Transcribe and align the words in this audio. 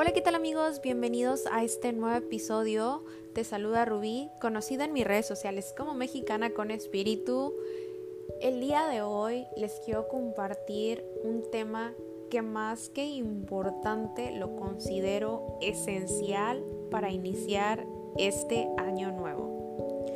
Hola, 0.00 0.12
¿qué 0.12 0.20
tal 0.20 0.36
amigos? 0.36 0.80
Bienvenidos 0.80 1.48
a 1.50 1.64
este 1.64 1.92
nuevo 1.92 2.16
episodio. 2.16 3.04
Te 3.32 3.42
saluda 3.42 3.84
Rubí, 3.84 4.30
conocida 4.40 4.84
en 4.84 4.92
mis 4.92 5.04
redes 5.04 5.26
sociales 5.26 5.74
como 5.76 5.92
Mexicana 5.92 6.50
con 6.50 6.70
Espíritu. 6.70 7.52
El 8.40 8.60
día 8.60 8.86
de 8.86 9.02
hoy 9.02 9.48
les 9.56 9.80
quiero 9.84 10.06
compartir 10.06 11.04
un 11.24 11.50
tema 11.50 11.94
que 12.30 12.42
más 12.42 12.90
que 12.90 13.06
importante 13.06 14.30
lo 14.30 14.54
considero 14.54 15.58
esencial 15.62 16.62
para 16.92 17.10
iniciar 17.10 17.84
este 18.18 18.68
año 18.76 19.10
nuevo. 19.10 20.06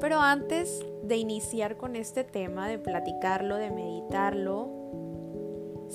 Pero 0.00 0.18
antes 0.18 0.82
de 1.02 1.18
iniciar 1.18 1.76
con 1.76 1.94
este 1.94 2.24
tema, 2.24 2.70
de 2.70 2.78
platicarlo, 2.78 3.56
de 3.56 3.70
meditarlo, 3.70 4.75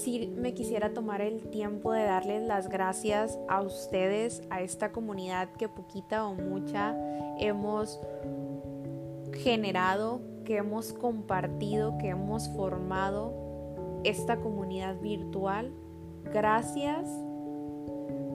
si 0.02 0.28
me 0.28 0.54
quisiera 0.54 0.94
tomar 0.94 1.22
el 1.22 1.50
tiempo 1.50 1.92
de 1.94 2.04
darles 2.04 2.42
las 2.42 2.70
gracias 2.70 3.38
a 3.48 3.62
ustedes, 3.62 4.42
a 4.50 4.62
esta 4.62 4.92
comunidad 4.92 5.50
que 5.52 5.70
poquita 5.70 6.26
o 6.26 6.34
mucha 6.34 6.96
hemos 7.38 8.00
generado, 9.34 10.22
que 10.44 10.58
hemos 10.58 10.94
compartido, 10.94 11.98
que 12.00 12.10
hemos 12.10 12.50
formado 12.50 14.02
esta 14.04 14.38
comunidad 14.38 15.00
virtual. 15.00 15.72
Gracias 16.34 17.08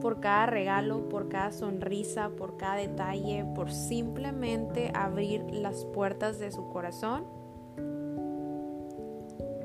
por 0.01 0.21
cada 0.21 0.45
regalo, 0.45 1.09
por 1.09 1.27
cada 1.27 1.51
sonrisa, 1.51 2.29
por 2.29 2.55
cada 2.55 2.75
detalle, 2.75 3.45
por 3.55 3.71
simplemente 3.71 4.91
abrir 4.93 5.43
las 5.51 5.83
puertas 5.85 6.39
de 6.39 6.49
su 6.51 6.69
corazón 6.69 7.25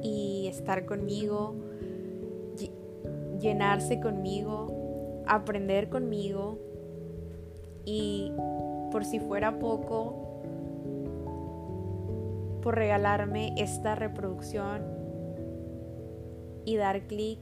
y 0.03 0.48
estar 0.48 0.84
conmigo, 0.84 1.55
llenarse 3.42 4.00
conmigo, 4.00 5.22
aprender 5.26 5.90
conmigo 5.90 6.58
y 7.84 8.32
por 8.90 9.04
si 9.04 9.20
fuera 9.20 9.58
poco, 9.58 10.42
por 12.62 12.76
regalarme 12.76 13.54
esta 13.58 13.94
reproducción 13.94 14.82
y 16.64 16.76
dar 16.76 17.06
clic 17.06 17.40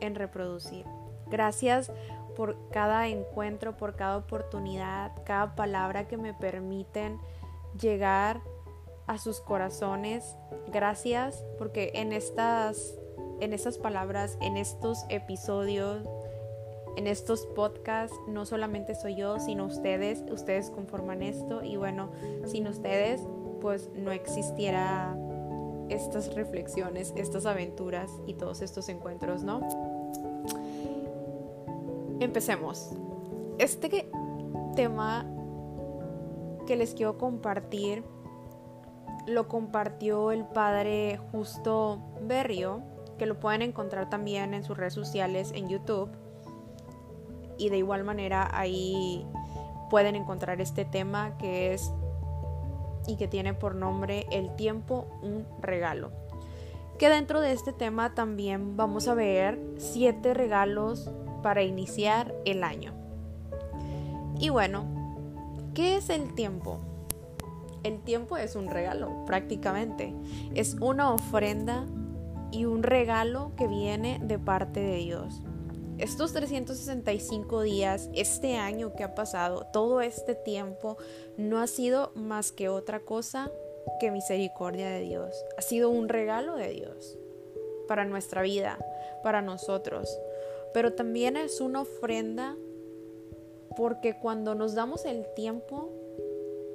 en 0.00 0.14
reproducir. 0.14 0.86
Gracias 1.28 1.92
por 2.34 2.56
cada 2.70 3.08
encuentro, 3.08 3.76
por 3.76 3.96
cada 3.96 4.16
oportunidad, 4.16 5.12
cada 5.24 5.54
palabra 5.54 6.08
que 6.08 6.16
me 6.16 6.32
permiten 6.32 7.18
llegar 7.78 8.40
a 9.06 9.18
sus 9.18 9.40
corazones. 9.40 10.36
Gracias 10.68 11.44
porque 11.58 11.92
en 11.94 12.12
estas 12.12 12.99
en 13.40 13.52
estas 13.52 13.78
palabras, 13.78 14.36
en 14.40 14.56
estos 14.56 15.04
episodios, 15.08 16.06
en 16.96 17.06
estos 17.06 17.46
podcasts, 17.46 18.16
no 18.28 18.44
solamente 18.44 18.94
soy 18.94 19.16
yo, 19.16 19.38
sino 19.38 19.66
ustedes, 19.66 20.24
ustedes 20.30 20.70
conforman 20.70 21.22
esto 21.22 21.62
y 21.62 21.76
bueno, 21.76 22.10
sin 22.46 22.66
ustedes 22.66 23.22
pues 23.60 23.90
no 23.94 24.10
existiera 24.12 25.16
estas 25.88 26.34
reflexiones, 26.34 27.12
estas 27.16 27.46
aventuras 27.46 28.10
y 28.26 28.34
todos 28.34 28.62
estos 28.62 28.88
encuentros, 28.88 29.42
¿no? 29.42 29.60
Empecemos. 32.20 32.90
Este 33.58 34.08
tema 34.76 35.26
que 36.66 36.76
les 36.76 36.94
quiero 36.94 37.18
compartir 37.18 38.04
lo 39.26 39.48
compartió 39.48 40.30
el 40.30 40.44
padre 40.44 41.18
Justo 41.32 41.98
Berrio 42.22 42.82
que 43.20 43.26
lo 43.26 43.38
pueden 43.38 43.60
encontrar 43.60 44.08
también 44.08 44.54
en 44.54 44.64
sus 44.64 44.78
redes 44.78 44.94
sociales 44.94 45.52
en 45.54 45.68
YouTube. 45.68 46.08
Y 47.58 47.68
de 47.68 47.76
igual 47.76 48.02
manera 48.02 48.48
ahí 48.50 49.26
pueden 49.90 50.16
encontrar 50.16 50.62
este 50.62 50.86
tema 50.86 51.36
que 51.36 51.74
es 51.74 51.92
y 53.06 53.16
que 53.16 53.28
tiene 53.28 53.52
por 53.52 53.74
nombre 53.74 54.26
El 54.30 54.56
tiempo, 54.56 55.06
un 55.20 55.46
regalo. 55.60 56.12
Que 56.98 57.10
dentro 57.10 57.42
de 57.42 57.52
este 57.52 57.74
tema 57.74 58.14
también 58.14 58.78
vamos 58.78 59.06
a 59.06 59.12
ver 59.12 59.60
siete 59.76 60.32
regalos 60.32 61.10
para 61.42 61.62
iniciar 61.62 62.34
el 62.46 62.64
año. 62.64 62.94
Y 64.38 64.48
bueno, 64.48 64.86
¿qué 65.74 65.96
es 65.96 66.08
el 66.08 66.34
tiempo? 66.34 66.78
El 67.82 68.00
tiempo 68.00 68.38
es 68.38 68.56
un 68.56 68.68
regalo, 68.68 69.26
prácticamente. 69.26 70.14
Es 70.54 70.76
una 70.80 71.12
ofrenda 71.12 71.84
y 72.52 72.64
un 72.64 72.82
regalo 72.82 73.52
que 73.56 73.66
viene 73.66 74.20
de 74.22 74.38
parte 74.38 74.80
de 74.80 74.96
Dios. 74.96 75.42
Estos 75.98 76.32
365 76.32 77.62
días, 77.62 78.08
este 78.14 78.56
año 78.56 78.94
que 78.94 79.04
ha 79.04 79.14
pasado, 79.14 79.66
todo 79.72 80.00
este 80.00 80.34
tiempo, 80.34 80.96
no 81.36 81.58
ha 81.58 81.66
sido 81.66 82.12
más 82.14 82.52
que 82.52 82.68
otra 82.70 83.00
cosa 83.00 83.50
que 84.00 84.10
misericordia 84.10 84.88
de 84.88 85.00
Dios. 85.00 85.34
Ha 85.58 85.62
sido 85.62 85.90
un 85.90 86.08
regalo 86.08 86.56
de 86.56 86.70
Dios 86.70 87.18
para 87.86 88.04
nuestra 88.04 88.40
vida, 88.40 88.78
para 89.22 89.42
nosotros. 89.42 90.18
Pero 90.72 90.94
también 90.94 91.36
es 91.36 91.60
una 91.60 91.82
ofrenda 91.82 92.56
porque 93.76 94.18
cuando 94.18 94.54
nos 94.54 94.74
damos 94.74 95.04
el 95.04 95.26
tiempo 95.34 95.92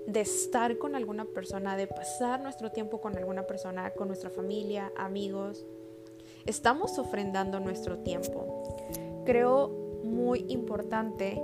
de 0.07 0.21
estar 0.21 0.77
con 0.77 0.95
alguna 0.95 1.25
persona, 1.25 1.77
de 1.77 1.87
pasar 1.87 2.41
nuestro 2.41 2.71
tiempo 2.71 3.01
con 3.01 3.17
alguna 3.17 3.43
persona, 3.43 3.91
con 3.91 4.07
nuestra 4.07 4.29
familia, 4.29 4.91
amigos. 4.95 5.65
Estamos 6.45 6.99
ofrendando 6.99 7.59
nuestro 7.59 7.99
tiempo. 7.99 8.75
Creo 9.25 9.69
muy 10.03 10.45
importante 10.49 11.41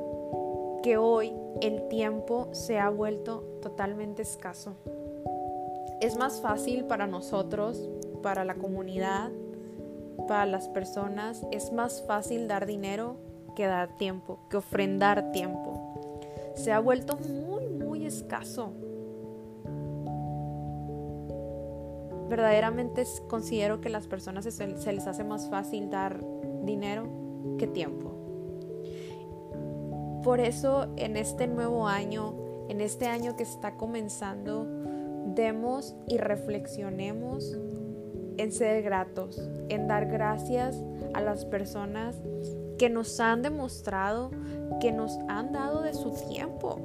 que 0.83 0.97
hoy 0.97 1.33
el 1.61 1.87
tiempo 1.87 2.49
se 2.51 2.79
ha 2.79 2.89
vuelto 2.89 3.43
totalmente 3.61 4.21
escaso. 4.21 4.75
Es 5.99 6.17
más 6.17 6.41
fácil 6.41 6.85
para 6.85 7.07
nosotros, 7.07 7.89
para 8.23 8.43
la 8.45 8.55
comunidad, 8.55 9.31
para 10.27 10.45
las 10.45 10.67
personas, 10.69 11.45
es 11.51 11.71
más 11.71 12.03
fácil 12.07 12.47
dar 12.47 12.65
dinero 12.65 13.17
que 13.55 13.65
dar 13.65 13.97
tiempo, 13.97 14.39
que 14.49 14.57
ofrendar 14.57 15.31
tiempo. 15.31 15.91
Se 16.55 16.71
ha 16.71 16.79
vuelto 16.79 17.17
muy 17.17 17.50
escaso. 18.11 18.73
Verdaderamente 22.29 23.03
considero 23.27 23.81
que 23.81 23.89
las 23.89 24.07
personas 24.07 24.45
se, 24.45 24.51
se 24.51 24.93
les 24.93 25.07
hace 25.07 25.23
más 25.23 25.49
fácil 25.49 25.89
dar 25.89 26.23
dinero 26.63 27.07
que 27.57 27.67
tiempo. 27.67 28.11
Por 30.23 30.39
eso 30.39 30.87
en 30.97 31.17
este 31.17 31.47
nuevo 31.47 31.87
año, 31.87 32.35
en 32.69 32.79
este 32.79 33.07
año 33.07 33.35
que 33.35 33.43
está 33.43 33.75
comenzando, 33.75 34.67
demos 35.25 35.95
y 36.07 36.17
reflexionemos 36.17 37.57
en 38.37 38.51
ser 38.51 38.83
gratos, 38.83 39.41
en 39.69 39.87
dar 39.87 40.07
gracias 40.07 40.81
a 41.13 41.21
las 41.21 41.45
personas 41.45 42.21
que 42.77 42.89
nos 42.89 43.19
han 43.19 43.41
demostrado, 43.41 44.31
que 44.79 44.91
nos 44.91 45.17
han 45.27 45.51
dado 45.51 45.81
de 45.81 45.93
su 45.93 46.11
tiempo, 46.29 46.79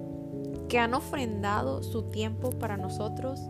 que 0.69 0.79
han 0.79 0.95
ofrendado 0.95 1.83
su 1.83 2.11
tiempo 2.11 2.51
para 2.51 2.77
nosotros 2.77 3.41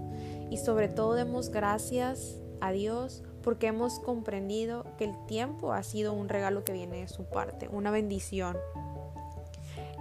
y 0.50 0.58
sobre 0.58 0.88
todo 0.88 1.14
demos 1.14 1.50
gracias 1.50 2.36
a 2.60 2.70
Dios 2.72 3.22
porque 3.42 3.68
hemos 3.68 4.00
comprendido 4.00 4.84
que 4.98 5.04
el 5.04 5.26
tiempo 5.26 5.72
ha 5.72 5.82
sido 5.82 6.12
un 6.12 6.28
regalo 6.28 6.64
que 6.64 6.72
viene 6.72 7.00
de 7.00 7.08
su 7.08 7.24
parte, 7.24 7.68
una 7.68 7.90
bendición. 7.90 8.56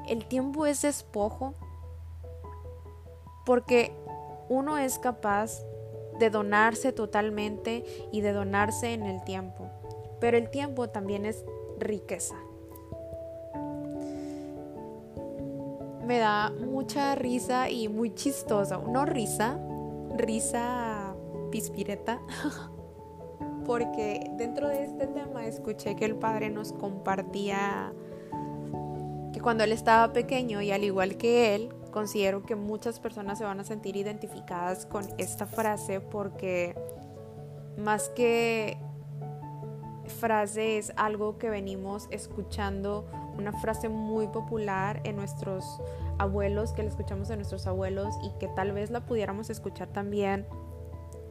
El 0.07 0.25
tiempo 0.25 0.65
es 0.65 0.81
despojo 0.81 1.53
porque 3.45 3.91
uno 4.49 4.77
es 4.77 4.99
capaz 4.99 5.63
de 6.19 6.29
donarse 6.29 6.91
totalmente 6.91 7.83
y 8.11 8.22
de 8.22 8.31
donarse 8.31 8.93
en 8.93 9.03
el 9.03 9.23
tiempo, 9.23 9.69
pero 10.19 10.37
el 10.37 10.49
tiempo 10.49 10.90
también 10.90 11.25
es 11.25 11.43
riqueza. 11.78 12.35
Me 16.05 16.19
da 16.19 16.52
mucha 16.52 17.16
risa 17.16 17.69
y 17.69 17.87
muy 17.87 18.13
chistosa. 18.13 18.78
No 18.78 19.05
risa, 19.05 19.59
risa 20.16 21.16
pispireta. 21.52 22.22
Porque 23.66 24.29
dentro 24.37 24.67
de 24.67 24.84
este 24.84 25.07
tema 25.07 25.46
escuché 25.46 25.96
que 25.96 26.05
el 26.05 26.16
padre 26.16 26.52
nos 26.52 26.72
compartía 26.72 27.93
que 29.34 29.41
cuando 29.41 29.63
él 29.63 29.72
estaba 29.72 30.13
pequeño 30.13 30.61
y 30.61 30.72
al 30.72 30.84
igual 30.84 31.17
que 31.17 31.55
él, 31.55 31.73
considero 31.91 32.43
que 32.43 32.55
muchas 32.55 32.99
personas 32.99 33.40
se 33.40 33.43
van 33.43 33.59
a 33.59 33.63
sentir 33.63 33.96
identificadas 33.96 34.85
con 34.85 35.05
esta 35.17 35.47
frase 35.47 35.99
porque 35.99 36.75
más 37.78 38.09
que 38.09 38.78
frase 40.19 40.78
es 40.78 40.93
algo 40.96 41.37
que 41.37 41.49
venimos 41.49 42.07
escuchando 42.11 43.07
una 43.37 43.52
frase 43.53 43.90
muy 43.90 44.28
popular 44.28 45.02
en 45.03 45.16
nuestros 45.16 45.82
abuelos, 46.17 46.73
que 46.73 46.84
la 46.84 46.90
escuchamos 46.90 47.28
de 47.28 47.35
nuestros 47.35 47.67
abuelos 47.67 48.16
y 48.23 48.32
que 48.40 48.47
tal 48.47 48.72
vez 48.72 48.90
la 48.90 49.05
pudiéramos 49.05 49.49
escuchar 49.49 49.87
también 49.90 50.46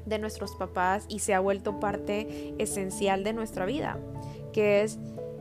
de 0.07 0.19
nuestros 0.19 0.55
papás 0.57 1.07
y 1.09 1.21
se 1.21 1.35
ha 1.35 1.41
vuelto 1.41 1.81
parte 1.81 2.55
esencial 2.59 3.25
de 3.25 3.33
nuestra 3.33 3.65
vida, 3.65 3.99
que 4.53 4.83
es 4.83 4.99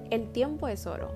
el 0.09 0.31
tiempo 0.31 0.67
es 0.67 0.85
oro. 0.85 1.09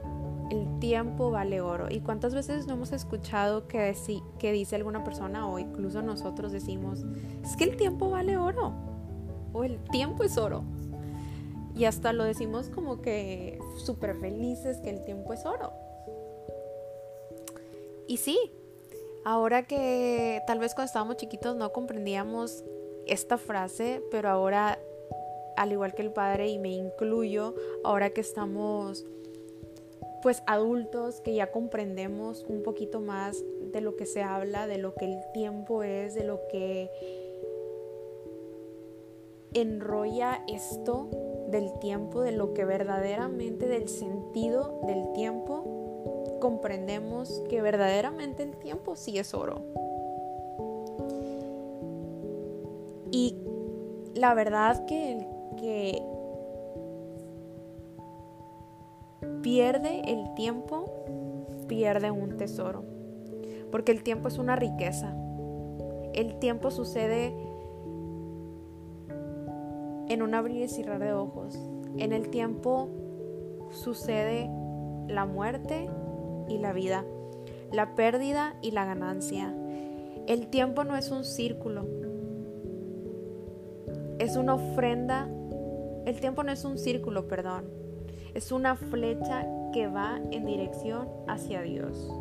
el 0.50 0.80
tiempo 0.80 1.30
vale 1.30 1.60
oro. 1.60 1.88
¿Y 1.90 2.00
cuántas 2.00 2.34
veces 2.34 2.68
no 2.68 2.74
hemos 2.74 2.94
escuchado 2.94 3.68
que, 3.68 3.94
que 4.40 4.52
dice 4.54 4.78
alguna 4.78 5.04
persona 5.04 5.46
o 5.46 5.60
incluso 5.60 6.02
nosotros 6.02 6.54
decimos, 6.54 7.06
es 7.44 7.58
que 7.58 7.66
el 7.66 7.76
tiempo 7.76 8.10
vale 8.10 8.38
oro? 8.38 8.74
O 9.54 9.64
el 9.64 9.78
tiempo 9.92 10.24
es 10.24 10.38
oro. 10.38 10.64
Y 11.78 11.86
hasta 11.86 12.12
lo 12.12 12.24
decimos 12.24 12.70
como 12.70 13.02
que 13.02 13.60
súper 13.76 14.16
felices 14.16 14.80
que 14.80 14.90
el 14.90 15.04
tiempo 15.06 15.32
es 15.34 15.46
oro. 15.46 15.74
Y 18.08 18.18
sí, 18.18 18.38
ahora 19.24 19.68
que 19.68 20.42
tal 20.48 20.58
vez 20.58 20.74
cuando 20.74 20.88
estábamos 20.88 21.18
chiquitos 21.18 21.56
no 21.56 21.72
comprendíamos 21.72 22.64
esta 23.06 23.38
frase, 23.38 24.02
pero 24.10 24.30
ahora, 24.30 24.80
al 25.56 25.72
igual 25.72 25.94
que 25.94 26.02
el 26.02 26.12
padre, 26.12 26.48
y 26.48 26.58
me 26.58 26.70
incluyo, 26.70 27.54
ahora 27.84 28.10
que 28.10 28.22
estamos 28.22 29.06
pues 30.24 30.42
adultos, 30.48 31.22
que 31.22 31.36
ya 31.36 31.52
comprendemos 31.52 32.44
un 32.50 32.64
poquito 32.64 33.02
más 33.02 33.44
de 33.72 33.82
lo 33.82 33.96
que 33.96 34.08
se 34.08 34.24
habla, 34.24 34.66
de 34.66 34.80
lo 34.80 34.96
que 34.96 35.06
el 35.06 35.20
tiempo 35.32 35.84
es, 35.84 36.16
de 36.16 36.24
lo 36.24 36.42
que 36.48 36.90
enrolla 39.54 40.44
esto 40.48 41.10
del 41.48 41.72
tiempo, 41.80 42.22
de 42.22 42.32
lo 42.32 42.54
que 42.54 42.66
verdaderamente, 42.66 43.68
del 43.68 43.88
sentido 43.88 44.82
del 44.86 45.12
tiempo, 45.14 46.38
comprendemos 46.40 47.44
que 47.50 47.62
verdaderamente 47.62 48.44
el 48.44 48.56
tiempo 48.58 48.96
sí 48.96 49.18
es 49.18 49.34
oro. 49.34 49.62
Y 53.12 53.38
la 54.14 54.34
verdad 54.34 54.86
que, 54.86 55.26
que 55.58 56.02
pierde 59.42 60.02
el 60.12 60.34
tiempo, 60.36 60.86
pierde 61.68 62.12
un 62.12 62.38
tesoro. 62.38 62.84
Porque 63.72 63.92
el 63.92 64.04
tiempo 64.04 64.28
es 64.28 64.38
una 64.38 64.56
riqueza. 64.56 65.16
El 66.14 66.40
tiempo 66.40 66.72
sucede 66.72 67.34
en 70.10 70.22
un 70.22 70.34
abrir 70.34 70.64
y 70.64 70.68
cerrar 70.68 71.00
de 71.00 71.14
ojos. 71.14 71.58
En 71.98 72.14
el 72.14 72.30
tiempo 72.30 72.90
sucede 73.72 74.50
la 75.08 75.26
muerte 75.26 75.90
y 76.48 76.58
la 76.60 76.74
vida, 76.74 77.06
la 77.72 77.96
pérdida 77.96 78.56
y 78.62 78.72
la 78.72 78.86
ganancia. 78.86 79.54
El 80.28 80.48
tiempo 80.48 80.84
no 80.84 80.96
es 80.96 81.12
un 81.12 81.24
círculo, 81.24 81.86
es 84.20 84.36
una 84.36 84.56
ofrenda. 84.56 85.30
El 86.06 86.20
tiempo 86.20 86.44
no 86.44 86.52
es 86.52 86.64
un 86.66 86.78
círculo, 86.78 87.28
perdón. 87.28 87.66
Es 88.34 88.52
una 88.52 88.76
flecha 88.76 89.48
que 89.74 89.88
va 89.88 90.20
en 90.32 90.46
dirección 90.46 91.08
hacia 91.28 91.62
Dios. 91.62 92.12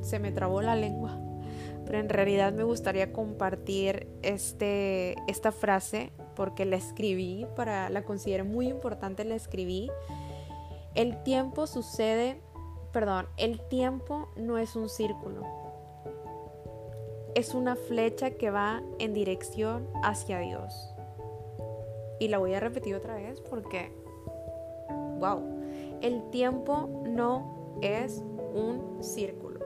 Se 0.00 0.18
me 0.18 0.32
trabó 0.32 0.62
la 0.62 0.76
lengua, 0.76 1.18
pero 1.84 1.98
en 1.98 2.08
realidad 2.08 2.52
me 2.52 2.62
gustaría 2.62 3.12
compartir 3.12 4.08
este, 4.22 5.16
esta 5.26 5.52
frase 5.52 6.12
porque 6.36 6.64
la 6.64 6.76
escribí, 6.76 7.46
para, 7.56 7.90
la 7.90 8.04
considero 8.04 8.44
muy 8.44 8.68
importante, 8.68 9.24
la 9.24 9.34
escribí. 9.34 9.90
El 10.94 11.22
tiempo 11.24 11.66
sucede, 11.66 12.40
perdón, 12.92 13.26
el 13.36 13.60
tiempo 13.68 14.28
no 14.36 14.58
es 14.58 14.76
un 14.76 14.88
círculo 14.88 15.66
es 17.36 17.54
una 17.54 17.76
flecha 17.76 18.30
que 18.30 18.50
va 18.50 18.82
en 18.98 19.12
dirección 19.12 19.90
hacia 20.02 20.38
Dios. 20.38 20.94
Y 22.18 22.28
la 22.28 22.38
voy 22.38 22.54
a 22.54 22.60
repetir 22.60 22.94
otra 22.94 23.14
vez 23.14 23.42
porque, 23.42 23.92
wow, 25.20 25.42
el 26.00 26.30
tiempo 26.30 27.04
no 27.06 27.78
es 27.82 28.24
un 28.54 29.04
círculo. 29.04 29.60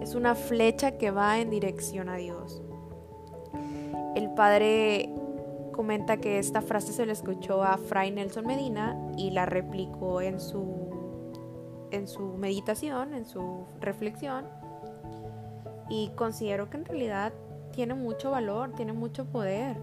Es 0.00 0.14
una 0.14 0.36
flecha 0.36 0.92
que 0.98 1.10
va 1.10 1.40
en 1.40 1.50
dirección 1.50 2.08
a 2.08 2.14
Dios. 2.14 2.62
El 4.14 4.30
padre 4.34 5.12
comenta 5.72 6.18
que 6.18 6.38
esta 6.38 6.62
frase 6.62 6.92
se 6.92 7.04
le 7.04 7.12
escuchó 7.12 7.62
a 7.64 7.76
Fray 7.78 8.12
Nelson 8.12 8.46
Medina 8.46 8.96
y 9.16 9.30
la 9.30 9.44
replicó 9.44 10.20
en 10.20 10.38
su, 10.38 11.88
en 11.90 12.06
su 12.06 12.22
meditación, 12.36 13.12
en 13.12 13.26
su 13.26 13.66
reflexión 13.80 14.46
y 15.88 16.10
considero 16.10 16.70
que 16.70 16.76
en 16.76 16.84
realidad 16.84 17.32
tiene 17.72 17.94
mucho 17.94 18.30
valor, 18.30 18.72
tiene 18.72 18.92
mucho 18.92 19.26
poder. 19.26 19.76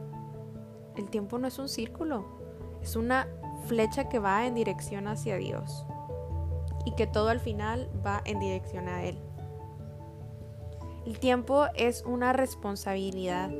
El 0.96 1.10
tiempo 1.10 1.38
no 1.38 1.48
es 1.48 1.60
un 1.60 1.68
círculo, 1.68 2.26
es 2.82 2.96
una 2.96 3.28
flecha 3.66 4.10
que 4.10 4.20
va 4.20 4.48
en 4.48 4.56
dirección 4.56 5.08
hacia 5.08 5.36
Dios 5.36 5.86
y 6.86 6.96
que 6.96 7.06
todo 7.06 7.30
al 7.30 7.40
final 7.40 7.90
va 8.06 8.22
en 8.26 8.40
dirección 8.40 8.88
a 8.88 9.04
Él. 9.04 9.18
El 11.06 11.20
tiempo 11.20 11.66
es 11.76 12.04
una 12.06 12.32
responsabilidad 12.32 13.52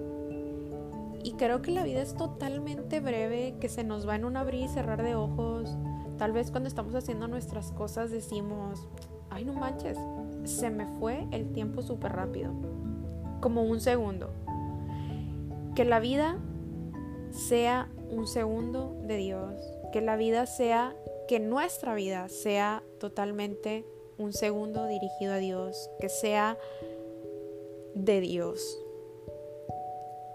y 1.24 1.34
creo 1.34 1.62
que 1.62 1.72
la 1.72 1.84
vida 1.84 2.02
es 2.02 2.16
totalmente 2.16 3.00
breve, 3.00 3.56
que 3.60 3.70
se 3.70 3.84
nos 3.84 4.08
va 4.08 4.16
en 4.16 4.26
un 4.26 4.38
abrir 4.38 4.66
y 4.66 4.68
cerrar 4.68 5.04
de 5.04 5.16
ojos. 5.16 5.76
Tal 6.18 6.32
vez 6.32 6.52
cuando 6.52 6.68
estamos 6.68 6.96
haciendo 6.96 7.28
nuestras 7.28 7.72
cosas 7.72 8.12
decimos, 8.12 8.88
ay 9.30 9.46
no 9.46 9.54
manches, 9.54 9.98
se 10.44 10.70
me 10.70 10.86
fue 11.00 11.28
el 11.32 11.52
tiempo 11.52 11.82
súper 11.82 12.14
rápido, 12.14 12.52
como 13.40 13.64
un 13.64 13.80
segundo. 13.80 14.32
Que 15.76 15.86
la 15.86 16.00
vida 16.00 16.38
sea 17.32 17.90
un 18.10 18.28
segundo 18.28 18.96
de 19.04 19.18
Dios, 19.18 19.54
que 19.94 20.02
la 20.02 20.16
vida 20.16 20.46
sea, 20.46 20.96
que 21.28 21.40
nuestra 21.40 21.96
vida 21.96 22.28
sea 22.30 22.84
totalmente 23.00 23.86
un 24.18 24.34
segundo 24.34 24.86
dirigido 24.88 25.34
a 25.34 25.38
Dios, 25.38 25.90
que 26.00 26.10
sea 26.10 26.58
de 27.96 28.22
Dios. 28.22 28.80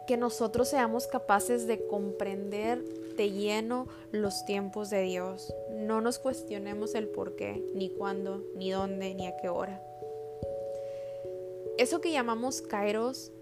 Que 0.07 0.17
nosotros 0.17 0.69
seamos 0.69 1.07
capaces 1.07 1.67
de 1.67 1.87
comprender 1.87 2.83
de 3.17 3.31
lleno 3.31 3.89
los 4.13 4.45
tiempos 4.45 4.91
de 4.91 5.03
Dios. 5.03 5.53
No 5.73 6.01
nos 6.01 6.19
cuestionemos 6.19 6.95
el 6.95 7.09
por 7.09 7.35
qué, 7.37 7.65
ni 7.75 7.91
cuándo, 7.91 8.45
ni 8.55 8.71
dónde, 8.71 9.15
ni 9.15 9.27
a 9.27 9.37
qué 9.37 9.49
hora. 9.49 9.83
Eso 11.79 12.01
que 12.01 12.13
llamamos 12.13 12.63
kairos, 12.63 13.33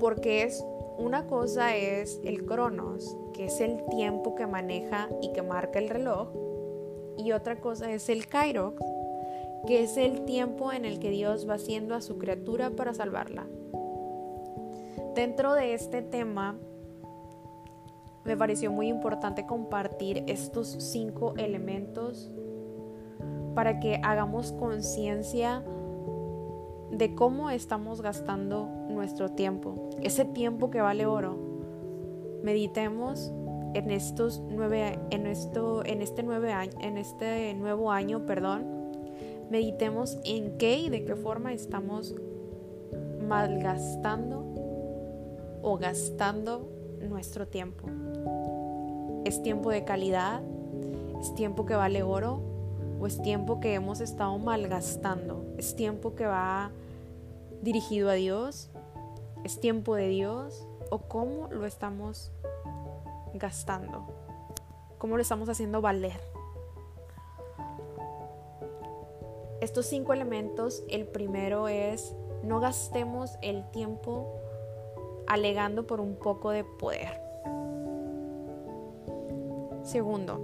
porque 0.00 0.42
es 0.42 0.64
una 0.96 1.26
cosa 1.26 1.76
es 1.76 2.20
el 2.24 2.44
cronos, 2.44 3.16
que 3.32 3.44
es 3.44 3.60
el 3.60 3.84
tiempo 3.90 4.34
que 4.34 4.46
maneja 4.46 5.08
y 5.22 5.32
que 5.32 5.42
marca 5.42 5.78
el 5.78 5.88
reloj, 5.88 6.28
y 7.16 7.32
otra 7.32 7.60
cosa 7.60 7.92
es 7.92 8.08
el 8.08 8.26
kairos, 8.26 8.74
que 9.66 9.82
es 9.82 9.96
el 9.96 10.24
tiempo 10.24 10.72
en 10.72 10.84
el 10.84 10.98
que 10.98 11.10
Dios 11.10 11.48
va 11.48 11.54
haciendo 11.54 11.94
a 11.94 12.00
su 12.00 12.18
criatura 12.18 12.70
para 12.70 12.94
salvarla. 12.94 13.46
Dentro 15.18 15.54
de 15.54 15.74
este 15.74 16.00
tema 16.00 16.56
me 18.24 18.36
pareció 18.36 18.70
muy 18.70 18.86
importante 18.86 19.46
compartir 19.46 20.22
estos 20.28 20.68
cinco 20.68 21.34
elementos 21.36 22.30
para 23.56 23.80
que 23.80 24.00
hagamos 24.04 24.52
conciencia 24.52 25.64
de 26.92 27.16
cómo 27.16 27.50
estamos 27.50 28.00
gastando 28.00 28.68
nuestro 28.90 29.30
tiempo, 29.30 29.90
ese 30.04 30.24
tiempo 30.24 30.70
que 30.70 30.80
vale 30.80 31.04
oro. 31.04 31.36
Meditemos 32.44 33.32
en 33.74 33.90
estos 33.90 34.40
nueve, 34.48 35.00
en 35.10 35.26
esto, 35.26 35.84
en 35.84 36.00
este 36.00 36.22
nueve 36.22 36.52
año, 36.52 36.78
en 36.80 36.96
este 36.96 37.54
nuevo 37.54 37.90
año, 37.90 38.24
perdón. 38.24 38.92
Meditemos 39.50 40.16
en 40.24 40.58
qué 40.58 40.78
y 40.78 40.90
de 40.90 41.04
qué 41.04 41.16
forma 41.16 41.52
estamos 41.52 42.14
malgastando 43.26 44.47
o 45.62 45.78
gastando 45.78 46.68
nuestro 47.00 47.46
tiempo. 47.48 47.88
¿Es 49.24 49.42
tiempo 49.42 49.70
de 49.70 49.84
calidad? 49.84 50.42
¿Es 51.20 51.34
tiempo 51.34 51.66
que 51.66 51.74
vale 51.74 52.02
oro? 52.02 52.40
¿O 53.00 53.06
es 53.06 53.20
tiempo 53.22 53.60
que 53.60 53.74
hemos 53.74 54.00
estado 54.00 54.36
malgastando? 54.38 55.44
¿Es 55.56 55.76
tiempo 55.76 56.14
que 56.14 56.26
va 56.26 56.70
dirigido 57.62 58.10
a 58.10 58.14
Dios? 58.14 58.70
¿Es 59.44 59.60
tiempo 59.60 59.94
de 59.94 60.08
Dios? 60.08 60.66
¿O 60.90 60.98
cómo 61.00 61.48
lo 61.50 61.66
estamos 61.66 62.32
gastando? 63.34 64.06
¿Cómo 64.98 65.16
lo 65.16 65.22
estamos 65.22 65.48
haciendo 65.48 65.80
valer? 65.80 66.20
Estos 69.60 69.86
cinco 69.86 70.12
elementos, 70.12 70.84
el 70.88 71.06
primero 71.06 71.68
es 71.68 72.14
no 72.42 72.60
gastemos 72.60 73.36
el 73.42 73.68
tiempo 73.70 74.40
alegando 75.28 75.86
por 75.86 76.00
un 76.00 76.16
poco 76.16 76.50
de 76.50 76.64
poder. 76.64 77.20
Segundo, 79.82 80.40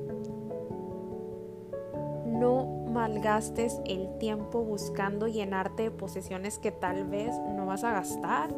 no 2.26 2.84
malgastes 2.90 3.80
el 3.84 4.18
tiempo 4.18 4.62
buscando 4.62 5.26
llenarte 5.26 5.84
de 5.84 5.90
posesiones 5.90 6.58
que 6.58 6.70
tal 6.70 7.04
vez 7.04 7.34
no 7.54 7.66
vas 7.66 7.84
a 7.84 7.92
gastar 7.92 8.54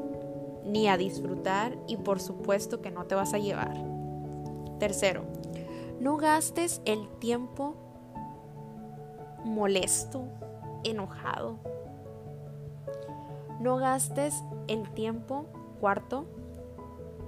ni 0.65 0.89
a 0.89 0.97
disfrutar 0.97 1.77
y 1.87 1.97
por 1.97 2.21
supuesto 2.21 2.83
que 2.83 2.91
no 2.91 3.07
te 3.07 3.15
vas 3.15 3.35
a 3.35 3.39
llevar. 3.39 3.77
Tercero, 4.79 5.23
No 6.01 6.19
gastes 6.19 6.83
el 6.85 7.09
tiempo 7.19 7.75
molesto, 9.45 10.25
enojado. 10.85 11.57
No 13.61 13.77
gastes 13.77 14.45
el 14.69 14.91
tiempo, 14.91 15.47
cuarto, 15.77 16.27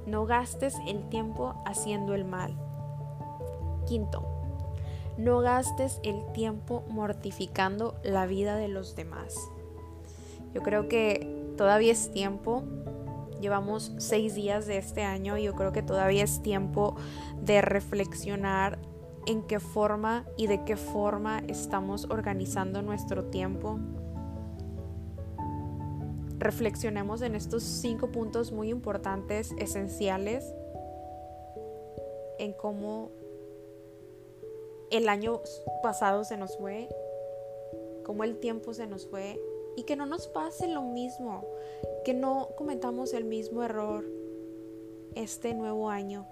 no 0.07 0.27
gastes 0.27 0.75
el 0.87 1.09
tiempo 1.09 1.55
haciendo 1.67 2.15
el 2.15 2.25
mal. 2.25 2.55
Quinto, 3.87 4.27
no 5.17 5.41
gastes 5.41 6.01
el 6.03 6.25
tiempo 6.33 6.85
mortificando 6.89 7.95
la 8.03 8.27
vida 8.27 8.57
de 8.57 8.69
los 8.69 8.97
demás. 8.97 9.37
Yo 10.55 10.63
creo 10.63 10.89
que 10.89 11.53
todavía 11.57 11.93
es 11.93 12.11
tiempo. 12.13 12.63
Llevamos 13.41 13.93
seis 13.99 14.35
días 14.35 14.67
de 14.67 14.79
este 14.79 15.03
año 15.03 15.37
y 15.37 15.45
yo 15.45 15.55
creo 15.55 15.73
que 15.73 15.83
todavía 15.83 16.25
es 16.25 16.43
tiempo 16.43 16.97
de 17.41 17.61
reflexionar 17.61 18.79
en 19.27 19.43
qué 19.43 19.61
forma 19.61 20.25
y 20.37 20.47
de 20.47 20.65
qué 20.65 20.77
forma 20.77 21.41
estamos 21.49 22.07
organizando 22.11 22.81
nuestro 22.83 23.25
tiempo. 23.25 23.79
Reflexionemos 26.39 27.23
en 27.23 27.35
estos 27.35 27.65
cinco 27.65 28.13
puntos 28.13 28.53
muy 28.53 28.71
importantes, 28.71 29.53
esenciales, 29.59 30.55
en 32.39 32.53
cómo 32.53 33.11
el 34.91 35.09
año 35.09 35.41
pasado 35.83 36.23
se 36.25 36.37
nos 36.37 36.57
fue, 36.57 36.89
cómo 38.05 38.23
el 38.23 38.39
tiempo 38.39 38.73
se 38.73 38.87
nos 38.87 39.07
fue 39.07 39.41
y 39.77 39.83
que 39.83 39.97
no 39.97 40.07
nos 40.07 40.29
pase 40.29 40.69
lo 40.69 40.83
mismo, 40.83 41.45
que 42.05 42.15
no 42.15 42.51
cometamos 42.57 43.15
el 43.15 43.25
mismo 43.25 43.63
error 43.65 44.05
este 45.17 45.55
nuevo 45.55 45.91
año. 45.91 46.27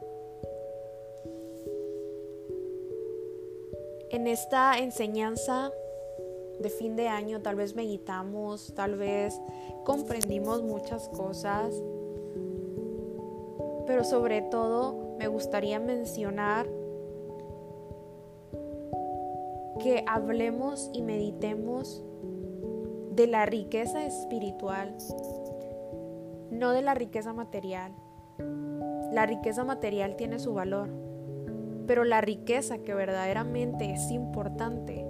En 4.11 4.29
esta 4.29 4.79
enseñanza 4.79 5.73
de 6.61 6.71
fin 6.71 6.97
de 6.97 7.09
año 7.09 7.43
tal 7.43 7.57
vez 7.57 7.75
meditamos, 7.75 8.75
tal 8.75 8.97
vez 8.97 9.41
comprendimos 9.85 10.63
muchas 10.63 11.09
cosas, 11.11 11.83
pero 13.87 14.05
sobre 14.05 14.43
todo 14.43 15.17
me 15.19 15.29
gustaría 15.29 15.79
mencionar 15.79 16.67
que 19.81 20.05
hablemos 20.07 20.91
y 20.93 21.03
meditemos 21.03 22.03
de 23.15 23.27
la 23.27 23.47
riqueza 23.47 24.05
espiritual, 24.05 24.97
no 26.51 26.73
de 26.73 26.83
la 26.83 26.95
riqueza 26.95 27.33
material. 27.33 27.93
La 29.13 29.25
riqueza 29.25 29.65
material 29.65 30.17
tiene 30.17 30.39
su 30.39 30.53
valor, 30.53 30.91
pero 31.87 32.05
la 32.05 32.21
riqueza 32.21 32.79
que 32.79 32.95
verdaderamente 32.95 33.93
es 33.93 34.11
importante 34.11 35.06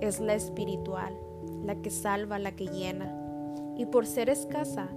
es 0.00 0.20
la 0.20 0.34
espiritual, 0.34 1.14
la 1.64 1.76
que 1.76 1.90
salva, 1.90 2.38
la 2.38 2.56
que 2.56 2.66
llena. 2.66 3.12
Y 3.76 3.86
por 3.86 4.06
ser 4.06 4.30
escasa, 4.30 4.88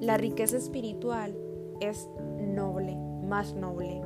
la 0.00 0.16
riqueza 0.16 0.56
espiritual 0.56 1.36
es 1.80 2.08
noble, 2.38 2.96
más 2.96 3.54
noble. 3.54 4.02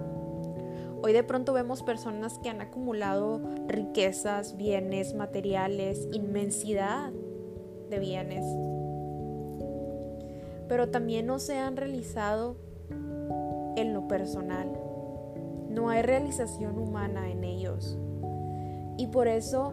Hoy 1.00 1.12
de 1.12 1.22
pronto 1.22 1.52
vemos 1.52 1.82
personas 1.82 2.38
que 2.38 2.48
han 2.48 2.60
acumulado 2.60 3.40
riquezas, 3.68 4.56
bienes, 4.56 5.14
materiales, 5.14 6.08
inmensidad 6.12 7.12
de 7.88 7.98
bienes, 8.00 8.44
pero 10.68 10.90
también 10.90 11.26
no 11.26 11.38
se 11.38 11.56
han 11.56 11.76
realizado 11.76 12.56
en 13.76 13.94
lo 13.94 14.08
personal. 14.08 14.68
No 15.68 15.88
hay 15.88 16.02
realización 16.02 16.78
humana 16.78 17.30
en 17.30 17.44
ellos. 17.44 17.96
Y 18.96 19.06
por 19.06 19.28
eso, 19.28 19.72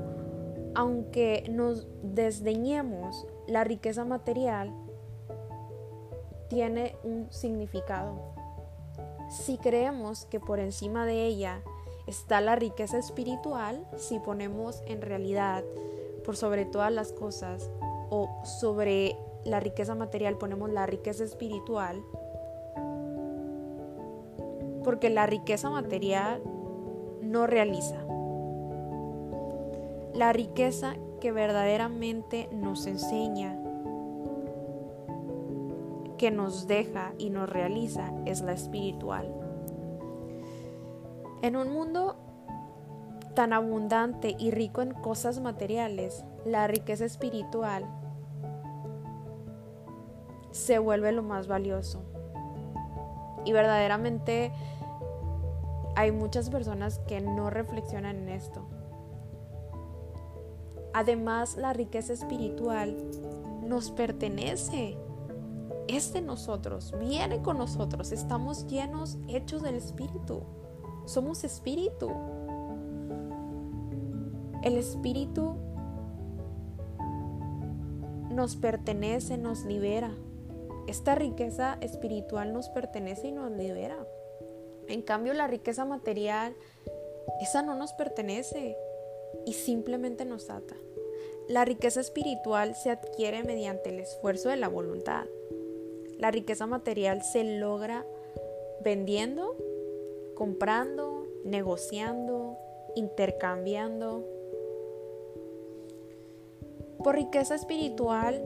aunque 0.76 1.46
nos 1.50 1.88
desdeñemos, 2.04 3.26
la 3.48 3.64
riqueza 3.64 4.06
material 4.06 4.72
tiene 6.50 6.96
un 7.04 7.32
significado. 7.32 8.36
Si 9.30 9.58
creemos 9.58 10.26
que 10.26 10.40
por 10.40 10.60
encima 10.60 11.06
de 11.06 11.26
ella 11.26 11.62
está 12.08 12.42
la 12.42 12.56
riqueza 12.56 12.98
espiritual, 12.98 13.88
si 13.98 14.20
ponemos 14.20 14.84
en 14.86 15.02
realidad 15.02 15.64
por 16.24 16.36
sobre 16.36 16.66
todas 16.66 16.92
las 16.92 17.12
cosas 17.12 17.72
o 18.10 18.30
sobre 18.44 19.18
la 19.46 19.60
riqueza 19.60 19.96
material 19.96 20.38
ponemos 20.38 20.70
la 20.72 20.86
riqueza 20.86 21.24
espiritual, 21.24 22.04
porque 24.84 25.10
la 25.10 25.26
riqueza 25.26 25.70
material 25.70 26.42
no 27.22 27.48
realiza. 27.48 28.06
La 30.16 30.32
riqueza 30.32 30.96
que 31.20 31.34
verdaderamente 31.34 32.48
nos 32.54 32.88
enseña, 32.88 33.60
que 36.18 36.32
nos 36.32 36.68
deja 36.68 37.12
y 37.18 37.30
nos 37.30 37.50
realiza 37.50 38.14
es 38.26 38.40
la 38.40 38.54
espiritual. 38.54 39.30
En 41.42 41.58
un 41.58 41.70
mundo 41.70 42.16
tan 43.34 43.52
abundante 43.52 44.38
y 44.40 44.52
rico 44.52 44.82
en 44.82 44.94
cosas 44.94 45.42
materiales, 45.42 46.24
la 46.46 46.68
riqueza 46.68 47.04
espiritual 47.04 47.86
se 50.52 50.80
vuelve 50.80 51.12
lo 51.12 51.24
más 51.24 51.48
valioso. 51.48 52.04
Y 53.44 53.52
verdaderamente 53.52 54.54
hay 55.98 56.14
muchas 56.14 56.50
personas 56.50 57.00
que 57.00 57.20
no 57.20 57.50
reflexionan 57.50 58.16
en 58.16 58.30
esto. 58.30 58.66
Además, 60.96 61.58
la 61.58 61.74
riqueza 61.74 62.14
espiritual 62.14 62.96
nos 63.64 63.92
pertenece. 63.92 64.98
Es 65.90 66.14
de 66.14 66.22
nosotros, 66.22 66.94
viene 66.98 67.42
con 67.42 67.58
nosotros. 67.58 68.14
Estamos 68.14 68.66
llenos, 68.68 69.18
hechos 69.28 69.62
del 69.62 69.76
Espíritu. 69.76 70.44
Somos 71.04 71.44
Espíritu. 71.44 72.10
El 74.64 74.78
Espíritu 74.78 75.58
nos 78.30 78.56
pertenece, 78.56 79.38
nos 79.38 79.66
libera. 79.66 80.12
Esta 80.88 81.14
riqueza 81.14 81.78
espiritual 81.82 82.54
nos 82.54 82.70
pertenece 82.70 83.28
y 83.28 83.32
nos 83.34 83.52
libera. 83.52 83.98
En 84.88 85.02
cambio, 85.02 85.34
la 85.34 85.48
riqueza 85.48 85.84
material, 85.84 86.56
esa 87.42 87.64
no 87.64 87.76
nos 87.76 87.92
pertenece 87.92 88.78
y 89.46 89.54
simplemente 89.54 90.26
nos 90.26 90.50
ata. 90.50 90.76
La 91.48 91.64
riqueza 91.64 92.02
espiritual 92.02 92.76
se 92.76 92.90
adquiere 92.90 93.44
mediante 93.44 93.90
el 93.90 94.00
esfuerzo 94.00 94.50
de 94.50 94.56
la 94.56 94.68
voluntad. 94.68 95.26
La 96.18 96.32
riqueza 96.32 96.66
material 96.66 97.22
se 97.22 97.44
logra 97.44 98.06
vendiendo, 98.84 99.56
comprando, 100.36 101.28
negociando, 101.44 102.58
intercambiando. 102.96 104.26
Por 107.04 107.16
riqueza 107.16 107.54
espiritual 107.56 108.42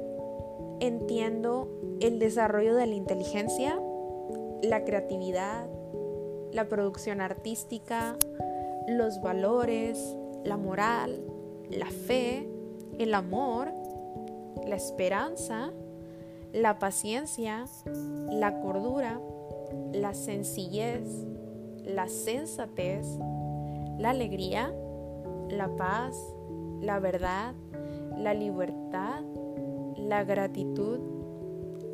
entiendo 0.81 1.69
el 2.01 2.19
desarrollo 2.19 2.75
de 2.75 2.87
la 2.87 2.95
inteligencia, 2.95 3.79
la 4.61 4.83
creatividad, 4.83 5.67
la 6.51 6.67
producción 6.67 7.21
artística, 7.21 8.17
los 8.87 9.21
valores, 9.21 10.15
la 10.43 10.57
moral, 10.57 11.23
la 11.69 11.87
fe, 11.87 12.49
el 12.97 13.13
amor, 13.13 13.71
la 14.65 14.75
esperanza, 14.75 15.71
la 16.53 16.79
paciencia, 16.79 17.65
la 18.29 18.59
cordura, 18.61 19.21
la 19.93 20.13
sencillez, 20.13 21.25
la 21.85 22.07
sensatez, 22.07 23.07
la 23.97 24.11
alegría, 24.11 24.73
la 25.49 25.75
paz, 25.75 26.15
la 26.81 26.99
verdad, 26.99 27.53
la 28.17 28.33
libertad, 28.33 29.23
la 29.97 30.23
gratitud, 30.23 30.99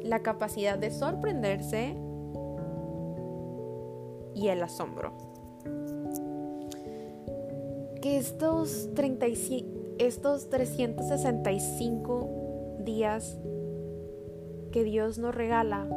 la 0.03 0.21
capacidad 0.21 0.77
de 0.77 0.91
sorprenderse 0.91 1.95
y 4.35 4.47
el 4.49 4.61
asombro. 4.61 5.25
Que 8.05 8.17
estos, 8.17 8.93
35, 8.93 9.95
estos 9.97 10.51
365 10.51 12.77
días 12.81 13.35
que 14.71 14.83
Dios 14.83 15.17
nos 15.17 15.33
regala 15.33 15.88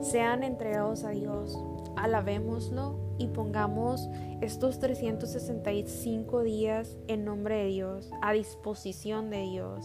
sean 0.00 0.42
entregados 0.42 1.04
a 1.04 1.10
Dios. 1.10 1.62
Alabémoslo 1.96 2.96
y 3.18 3.26
pongamos 3.26 4.08
estos 4.40 4.78
365 4.78 6.40
días 6.40 6.96
en 7.08 7.26
nombre 7.26 7.56
de 7.56 7.66
Dios, 7.66 8.10
a 8.22 8.32
disposición 8.32 9.28
de 9.28 9.42
Dios. 9.42 9.84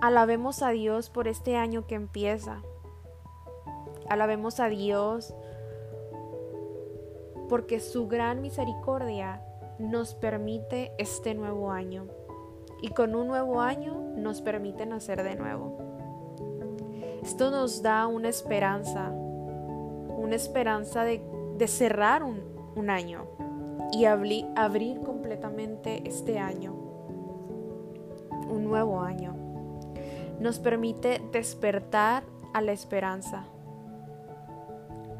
Alabemos 0.00 0.62
a 0.62 0.70
Dios 0.70 1.10
por 1.10 1.28
este 1.28 1.56
año 1.56 1.86
que 1.86 1.96
empieza. 1.96 2.62
Alabemos 4.08 4.60
a 4.60 4.70
Dios 4.70 5.34
porque 7.48 7.80
su 7.80 8.08
gran 8.08 8.40
misericordia 8.40 9.42
nos 9.78 10.14
permite 10.14 10.92
este 10.98 11.34
nuevo 11.34 11.70
año. 11.70 12.06
Y 12.80 12.88
con 12.90 13.14
un 13.14 13.26
nuevo 13.26 13.60
año 13.60 13.94
nos 14.16 14.40
permite 14.40 14.86
nacer 14.86 15.22
de 15.22 15.34
nuevo. 15.34 15.78
Esto 17.22 17.50
nos 17.50 17.82
da 17.82 18.06
una 18.06 18.28
esperanza, 18.28 19.10
una 19.10 20.36
esperanza 20.36 21.04
de, 21.04 21.20
cerrar 21.66 22.22
un, 22.22 22.88
año 22.88 23.26
y 23.92 24.04
abrir 24.04 25.00
completamente 25.00 26.08
este 26.08 26.38
año, 26.38 26.72
un 28.48 28.64
nuevo 28.64 29.00
año. 29.00 29.34
Nos 30.38 30.60
permite 30.60 31.20
despertar 31.32 32.22
a 32.54 32.60
la 32.60 32.70
esperanza. 32.70 33.44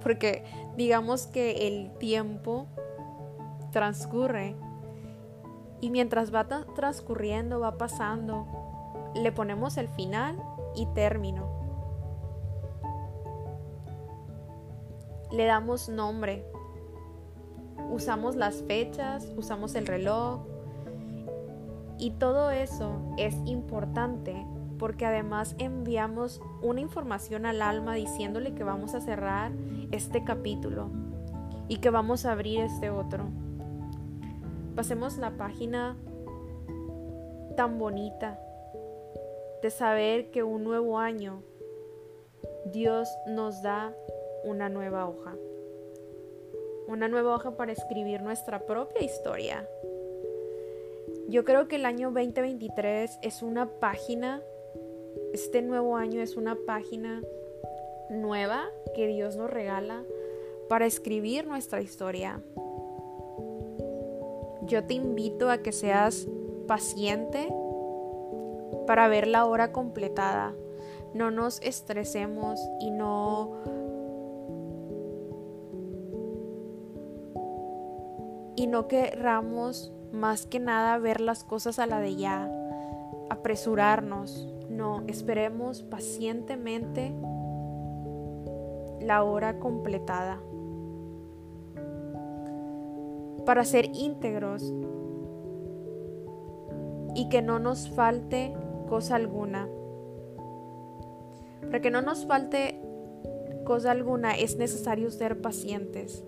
Porque 0.02 0.44
digamos 0.76 1.26
que 1.26 1.66
el 1.66 1.92
tiempo 1.98 2.66
transcurre 3.72 4.56
y 5.80 5.90
mientras 5.90 6.34
va 6.34 6.46
transcurriendo, 6.74 7.60
va 7.60 7.78
pasando, 7.78 8.46
le 9.14 9.32
ponemos 9.32 9.76
el 9.76 9.88
final 9.88 10.36
y 10.74 10.86
término. 10.86 11.48
Le 15.30 15.44
damos 15.44 15.88
nombre. 15.88 16.44
Usamos 17.90 18.34
las 18.34 18.62
fechas, 18.62 19.32
usamos 19.36 19.74
el 19.74 19.86
reloj. 19.86 20.40
Y 21.98 22.12
todo 22.12 22.50
eso 22.50 22.92
es 23.16 23.34
importante 23.44 24.46
porque 24.78 25.06
además 25.06 25.54
enviamos 25.58 26.40
una 26.62 26.80
información 26.80 27.46
al 27.46 27.62
alma 27.62 27.94
diciéndole 27.94 28.54
que 28.54 28.64
vamos 28.64 28.94
a 28.94 29.00
cerrar 29.00 29.52
este 29.90 30.24
capítulo 30.24 30.90
y 31.68 31.78
que 31.78 31.90
vamos 31.90 32.24
a 32.24 32.32
abrir 32.32 32.60
este 32.60 32.90
otro. 32.90 33.24
Pasemos 34.74 35.18
la 35.18 35.32
página 35.32 35.96
tan 37.56 37.78
bonita 37.78 38.38
de 39.62 39.70
saber 39.70 40.30
que 40.30 40.42
un 40.44 40.62
nuevo 40.62 40.98
año 40.98 41.42
Dios 42.66 43.08
nos 43.26 43.62
da 43.62 43.94
una 44.44 44.68
nueva 44.68 45.08
hoja. 45.08 45.34
Una 46.86 47.08
nueva 47.08 47.34
hoja 47.34 47.56
para 47.56 47.72
escribir 47.72 48.22
nuestra 48.22 48.64
propia 48.64 49.02
historia. 49.02 49.68
Yo 51.28 51.44
creo 51.44 51.68
que 51.68 51.76
el 51.76 51.84
año 51.84 52.10
2023 52.10 53.18
es 53.22 53.42
una 53.42 53.66
página, 53.80 54.42
este 55.32 55.62
nuevo 55.62 55.96
año 55.96 56.20
es 56.20 56.36
una 56.36 56.56
página 56.66 57.22
nueva 58.10 58.64
que 58.94 59.06
Dios 59.06 59.36
nos 59.36 59.50
regala 59.50 60.04
para 60.68 60.86
escribir 60.86 61.46
nuestra 61.46 61.80
historia 61.80 62.42
yo 64.68 64.84
te 64.84 64.94
invito 64.94 65.50
a 65.50 65.58
que 65.58 65.72
seas 65.72 66.28
paciente 66.66 67.48
para 68.86 69.08
ver 69.08 69.26
la 69.26 69.46
hora 69.46 69.72
completada. 69.72 70.54
No 71.14 71.30
nos 71.30 71.60
estresemos 71.62 72.60
y 72.78 72.90
no 72.90 73.56
y 78.56 78.66
no 78.66 78.88
querramos 78.88 79.92
más 80.12 80.46
que 80.46 80.58
nada 80.58 80.98
ver 80.98 81.20
las 81.20 81.44
cosas 81.44 81.78
a 81.78 81.86
la 81.86 82.00
de 82.00 82.16
ya, 82.16 82.50
apresurarnos. 83.30 84.48
No, 84.68 85.02
esperemos 85.06 85.82
pacientemente 85.82 87.12
la 89.00 89.22
hora 89.24 89.58
completada 89.58 90.40
para 93.46 93.64
ser 93.64 93.86
íntegros 93.94 94.74
y 97.14 97.30
que 97.30 97.40
no 97.40 97.58
nos 97.58 97.88
falte 97.88 98.52
cosa 98.88 99.16
alguna. 99.16 99.68
Para 101.62 101.80
que 101.80 101.90
no 101.90 102.02
nos 102.02 102.26
falte 102.26 102.78
cosa 103.64 103.90
alguna 103.90 104.36
es 104.36 104.58
necesario 104.58 105.10
ser 105.10 105.40
pacientes. 105.40 106.22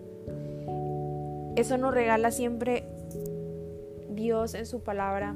Eso 1.55 1.77
nos 1.77 1.93
regala 1.93 2.31
siempre 2.31 2.87
Dios 4.09 4.55
en 4.55 4.65
su 4.65 4.81
palabra. 4.81 5.35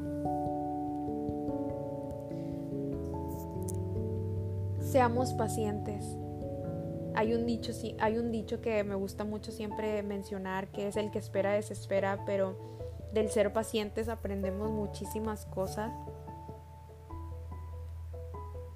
Seamos 4.95 5.33
pacientes. 5.33 6.05
Hay 7.15 7.33
un 7.33 7.45
dicho, 7.45 7.73
hay 7.99 8.17
un 8.17 8.31
dicho 8.31 8.61
que 8.61 8.81
me 8.85 8.95
gusta 8.95 9.25
mucho 9.25 9.51
siempre 9.51 10.01
mencionar, 10.03 10.71
que 10.71 10.87
es 10.87 10.95
el 10.95 11.11
que 11.11 11.19
espera 11.19 11.51
desespera, 11.51 12.23
pero 12.25 12.55
del 13.11 13.29
ser 13.29 13.51
pacientes 13.51 14.07
aprendemos 14.07 14.71
muchísimas 14.71 15.47
cosas. 15.47 15.91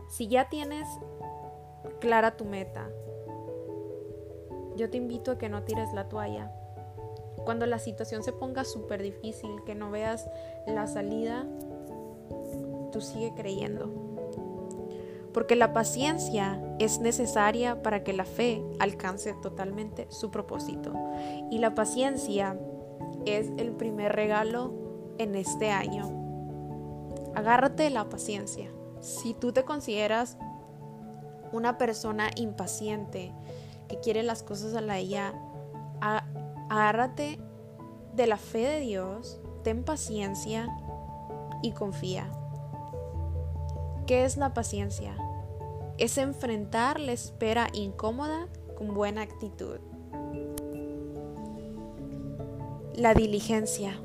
Si 0.09 0.27
ya 0.27 0.49
tienes 0.49 0.85
clara 2.01 2.35
tu 2.35 2.43
meta, 2.43 2.89
yo 4.75 4.89
te 4.89 4.97
invito 4.97 5.31
a 5.31 5.37
que 5.37 5.47
no 5.47 5.63
tires 5.63 5.93
la 5.93 6.09
toalla. 6.09 6.51
Cuando 7.45 7.65
la 7.65 7.79
situación 7.79 8.23
se 8.23 8.33
ponga 8.33 8.65
súper 8.65 9.01
difícil, 9.01 9.63
que 9.65 9.73
no 9.73 9.89
veas 9.89 10.29
la 10.67 10.85
salida, 10.85 11.47
tú 12.91 12.99
sigue 12.99 13.33
creyendo 13.37 14.08
porque 15.33 15.55
la 15.55 15.73
paciencia 15.73 16.61
es 16.79 16.99
necesaria 16.99 17.81
para 17.81 18.03
que 18.03 18.13
la 18.13 18.25
fe 18.25 18.63
alcance 18.79 19.33
totalmente 19.41 20.07
su 20.09 20.31
propósito. 20.31 20.93
Y 21.51 21.59
la 21.59 21.75
paciencia 21.75 22.57
es 23.25 23.51
el 23.57 23.71
primer 23.73 24.13
regalo 24.13 24.73
en 25.17 25.35
este 25.35 25.71
año. 25.71 26.09
Agárrate 27.35 27.83
de 27.83 27.89
la 27.89 28.09
paciencia. 28.09 28.71
Si 29.01 29.33
tú 29.33 29.51
te 29.53 29.63
consideras 29.63 30.37
una 31.51 31.77
persona 31.77 32.29
impaciente, 32.35 33.33
que 33.87 33.99
quiere 33.99 34.23
las 34.23 34.43
cosas 34.43 34.75
a 34.75 34.81
la 34.81 34.97
ella, 34.97 35.33
agárrate 36.69 37.39
de 38.13 38.27
la 38.27 38.37
fe 38.37 38.59
de 38.59 38.79
Dios, 38.79 39.41
ten 39.63 39.83
paciencia 39.83 40.67
y 41.61 41.71
confía. 41.71 42.29
¿Qué 44.09 44.25
es 44.25 44.37
la 44.37 44.55
paciencia? 44.55 45.15
Es 45.99 46.17
enfrentar 46.17 46.99
la 46.99 47.11
espera 47.11 47.67
incómoda 47.73 48.47
con 48.75 48.95
buena 48.95 49.21
actitud. 49.21 49.77
La 52.95 53.13
diligencia. 53.13 53.99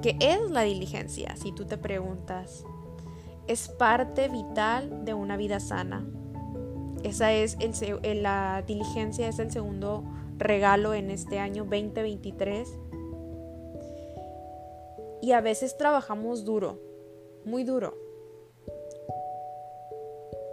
¿Qué 0.00 0.16
es 0.20 0.48
la 0.48 0.62
diligencia? 0.62 1.34
Si 1.34 1.50
tú 1.50 1.64
te 1.64 1.76
preguntas. 1.76 2.64
Es 3.48 3.68
parte 3.68 4.28
vital 4.28 5.04
de 5.04 5.14
una 5.14 5.36
vida 5.36 5.58
sana. 5.58 6.06
Esa 7.02 7.32
es 7.32 7.56
el, 7.60 8.22
la 8.22 8.62
diligencia 8.64 9.26
es 9.26 9.40
el 9.40 9.50
segundo 9.50 10.04
regalo 10.36 10.94
en 10.94 11.10
este 11.10 11.40
año 11.40 11.64
2023. 11.64 12.78
Y 15.20 15.32
a 15.32 15.40
veces 15.40 15.76
trabajamos 15.76 16.44
duro, 16.44 16.86
muy 17.44 17.64
duro. 17.64 17.94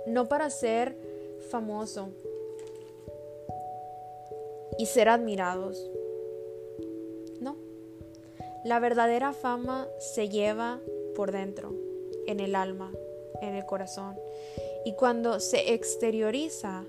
No 0.07 0.27
para 0.27 0.49
ser 0.49 0.97
famoso 1.49 2.09
y 4.77 4.85
ser 4.85 5.09
admirados. 5.09 5.89
No. 7.39 7.57
La 8.63 8.79
verdadera 8.79 9.33
fama 9.33 9.87
se 9.99 10.29
lleva 10.29 10.79
por 11.15 11.31
dentro, 11.31 11.73
en 12.27 12.39
el 12.39 12.55
alma, 12.55 12.91
en 13.41 13.55
el 13.55 13.65
corazón. 13.65 14.17
Y 14.85 14.93
cuando 14.93 15.39
se 15.39 15.73
exterioriza 15.73 16.85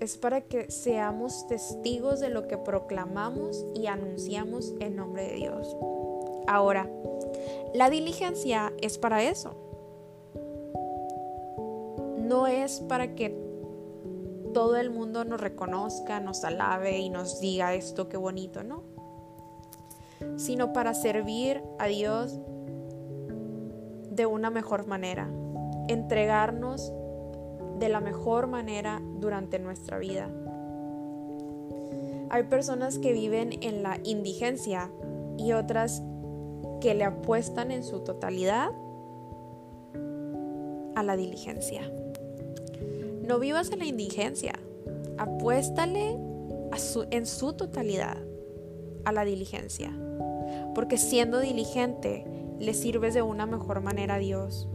es 0.00 0.16
para 0.16 0.42
que 0.42 0.70
seamos 0.70 1.46
testigos 1.46 2.20
de 2.20 2.28
lo 2.28 2.46
que 2.48 2.58
proclamamos 2.58 3.64
y 3.74 3.86
anunciamos 3.86 4.74
en 4.80 4.96
nombre 4.96 5.24
de 5.24 5.34
Dios. 5.34 5.76
Ahora, 6.46 6.88
la 7.74 7.90
diligencia 7.90 8.72
es 8.80 8.98
para 8.98 9.22
eso. 9.22 9.54
No 12.18 12.46
es 12.46 12.80
para 12.80 13.14
que 13.14 13.46
todo 14.52 14.76
el 14.76 14.90
mundo 14.90 15.24
nos 15.24 15.40
reconozca, 15.40 16.18
nos 16.20 16.42
alabe 16.44 16.98
y 16.98 17.10
nos 17.10 17.40
diga 17.40 17.74
esto 17.74 18.08
qué 18.08 18.16
bonito, 18.16 18.64
no. 18.64 18.82
Sino 20.36 20.72
para 20.72 20.94
servir 20.94 21.62
a 21.78 21.86
Dios 21.86 22.40
de 24.10 24.24
una 24.24 24.48
mejor 24.48 24.86
manera, 24.86 25.28
entregarnos 25.88 26.90
de 27.78 27.88
la 27.90 28.00
mejor 28.00 28.46
manera 28.46 29.02
durante 29.20 29.58
nuestra 29.58 29.98
vida. 29.98 30.30
Hay 32.30 32.44
personas 32.44 32.98
que 32.98 33.12
viven 33.12 33.62
en 33.62 33.82
la 33.82 34.00
indigencia 34.02 34.90
y 35.36 35.52
otras 35.52 36.02
que 36.86 36.94
le 36.94 37.02
apuestan 37.02 37.72
en 37.72 37.82
su 37.82 38.04
totalidad 38.04 38.70
a 40.94 41.02
la 41.02 41.16
diligencia. 41.16 41.82
No 43.22 43.40
vivas 43.40 43.72
en 43.72 43.80
la 43.80 43.86
indigencia, 43.86 44.52
apuéstale 45.18 46.16
en 47.10 47.26
su 47.26 47.52
totalidad 47.54 48.18
a 49.04 49.10
la 49.10 49.24
diligencia. 49.24 49.90
Porque 50.76 50.96
siendo 50.96 51.40
diligente, 51.40 52.24
le 52.60 52.72
sirves 52.72 53.14
de 53.14 53.22
una 53.22 53.46
mejor 53.46 53.80
manera 53.80 54.14
a 54.14 54.18
Dios. 54.18 54.68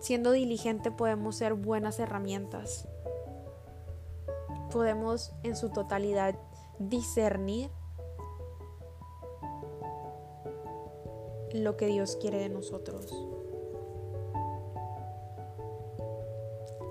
Siendo 0.00 0.30
diligente 0.30 0.90
podemos 0.90 1.36
ser 1.36 1.54
buenas 1.54 1.98
herramientas. 2.00 2.86
Podemos 4.70 5.32
en 5.42 5.56
su 5.56 5.70
totalidad 5.70 6.34
discernir 6.78 7.70
lo 11.52 11.76
que 11.76 11.86
Dios 11.86 12.16
quiere 12.16 12.38
de 12.38 12.48
nosotros. 12.48 13.12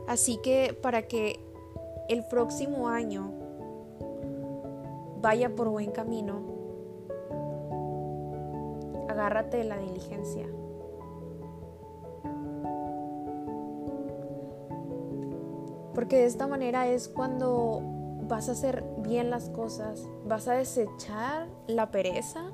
Así 0.07 0.37
que 0.37 0.77
para 0.81 1.07
que 1.07 1.39
el 2.09 2.25
próximo 2.25 2.87
año 2.87 3.31
vaya 5.21 5.55
por 5.55 5.69
buen 5.69 5.91
camino, 5.91 6.41
agárrate 9.09 9.57
de 9.57 9.63
la 9.63 9.77
diligencia. 9.77 10.47
Porque 15.95 16.17
de 16.17 16.25
esta 16.25 16.45
manera 16.45 16.87
es 16.87 17.07
cuando 17.07 17.94
vas 18.27 18.49
a 18.49 18.53
hacer 18.53 18.83
bien 18.99 19.29
las 19.29 19.49
cosas, 19.49 20.07
vas 20.25 20.47
a 20.47 20.53
desechar 20.53 21.47
la 21.67 21.91
pereza, 21.91 22.51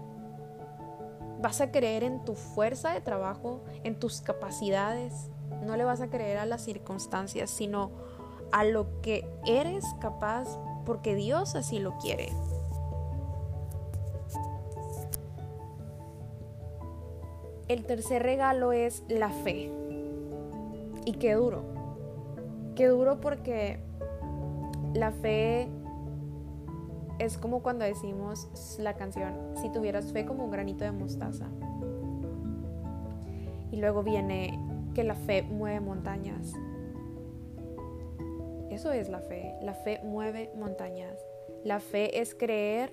vas 1.42 1.62
a 1.62 1.72
creer 1.72 2.04
en 2.04 2.24
tu 2.26 2.36
fuerza 2.36 2.94
de 2.94 3.02
trabajo, 3.02 3.62
en 3.84 4.00
tus 4.00 4.22
capacidades, 4.22 5.30
no 5.66 5.78
le 5.78 5.84
vas 5.84 6.02
a 6.02 6.10
creer 6.10 6.38
a 6.38 6.46
las 6.46 6.62
circunstancias, 6.62 7.50
sino 7.50 7.92
a 8.52 8.64
lo 8.64 9.02
que 9.02 9.28
eres 9.46 9.86
capaz 10.00 10.48
porque 10.86 11.16
Dios 11.16 11.56
así 11.56 11.80
lo 11.80 11.98
quiere. 11.98 12.30
El 17.68 17.86
tercer 17.86 18.22
regalo 18.24 18.74
es 18.74 19.04
la 19.08 19.30
fe. 19.30 19.72
Y 21.06 21.14
qué 21.14 21.36
duro. 21.36 21.64
Qué 22.76 22.88
duro 22.88 23.22
porque 23.22 23.80
la 24.94 25.12
fe 25.12 25.70
es 27.20 27.38
como 27.38 27.62
cuando 27.62 27.86
decimos 27.86 28.78
la 28.80 28.96
canción, 28.96 29.34
si 29.62 29.72
tuvieras 29.72 30.12
fe 30.12 30.26
como 30.26 30.46
un 30.46 30.52
granito 30.52 30.84
de 30.84 30.92
mostaza. 30.92 31.48
Y 33.72 33.78
luego 33.78 34.04
viene 34.04 34.60
que 34.94 35.04
la 35.04 35.16
fe 35.16 35.44
mueve 35.44 35.80
montañas. 35.80 36.54
Eso 38.70 38.92
es 38.92 39.10
la 39.10 39.20
fe. 39.20 39.56
La 39.62 39.74
fe 39.74 40.00
mueve 40.04 40.52
montañas. 40.56 41.18
La 41.64 41.80
fe 41.80 42.20
es 42.20 42.34
creer 42.34 42.92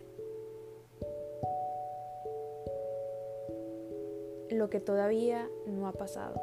lo 4.50 4.68
que 4.70 4.80
todavía 4.80 5.48
no 5.66 5.88
ha 5.88 5.92
pasado. 5.92 6.40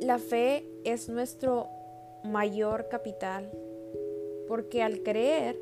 La 0.00 0.18
fe 0.18 0.64
es 0.84 1.08
nuestro 1.08 1.68
mayor 2.30 2.88
capital, 2.88 3.50
porque 4.46 4.82
al 4.82 5.02
creer, 5.02 5.58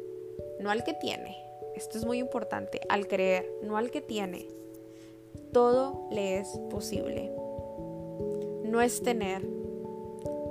no 0.61 0.71
al 0.71 0.85
que 0.85 0.95
tiene, 0.95 1.37
esto 1.75 1.99
es 1.99 2.05
muy 2.05 2.19
importante, 2.19 2.81
al 2.89 3.07
creer, 3.07 3.51
no 3.63 3.77
al 3.77 3.91
que 3.91 4.01
tiene, 4.01 4.49
todo 5.53 6.07
le 6.11 6.39
es 6.39 6.49
posible. 6.71 7.33
No 8.65 8.81
es 8.81 9.03
tener, 9.03 9.43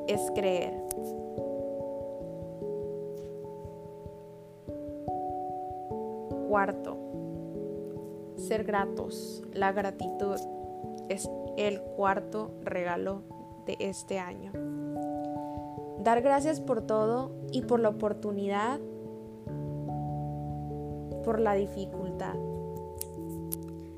es 0.08 0.32
creer. 0.34 0.73
Cuarto, 6.47 6.97
ser 8.38 8.63
gratos. 8.63 9.43
La 9.54 9.73
gratitud 9.73 10.39
es 11.10 11.30
el 11.58 11.82
cuarto 11.82 12.51
regalo 12.63 13.21
de 13.65 13.75
este 13.80 14.19
año. 14.19 14.75
Dar 16.06 16.22
gracias 16.22 16.62
por 16.62 16.84
todo 16.84 17.32
y 17.52 17.63
por 17.63 17.80
la 17.80 17.89
oportunidad, 17.89 18.80
por 21.24 21.39
la 21.39 21.56
dificultad. 21.56 22.36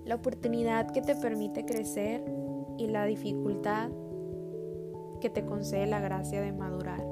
La 0.05 0.15
oportunidad 0.15 0.89
que 0.91 1.01
te 1.01 1.17
permite 1.17 1.65
crecer 1.65 2.23
y 2.77 2.87
la 2.87 3.03
dificultad 3.03 3.89
que 5.19 5.29
te 5.29 5.45
concede 5.45 5.85
la 5.85 5.99
gracia 5.99 6.39
de 6.39 6.53
madurar. 6.53 7.03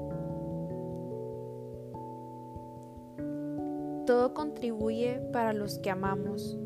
Todo 4.06 4.32
contribuye 4.32 5.20
para 5.30 5.52
los 5.52 5.78
que 5.78 5.90
amamos, 5.90 6.58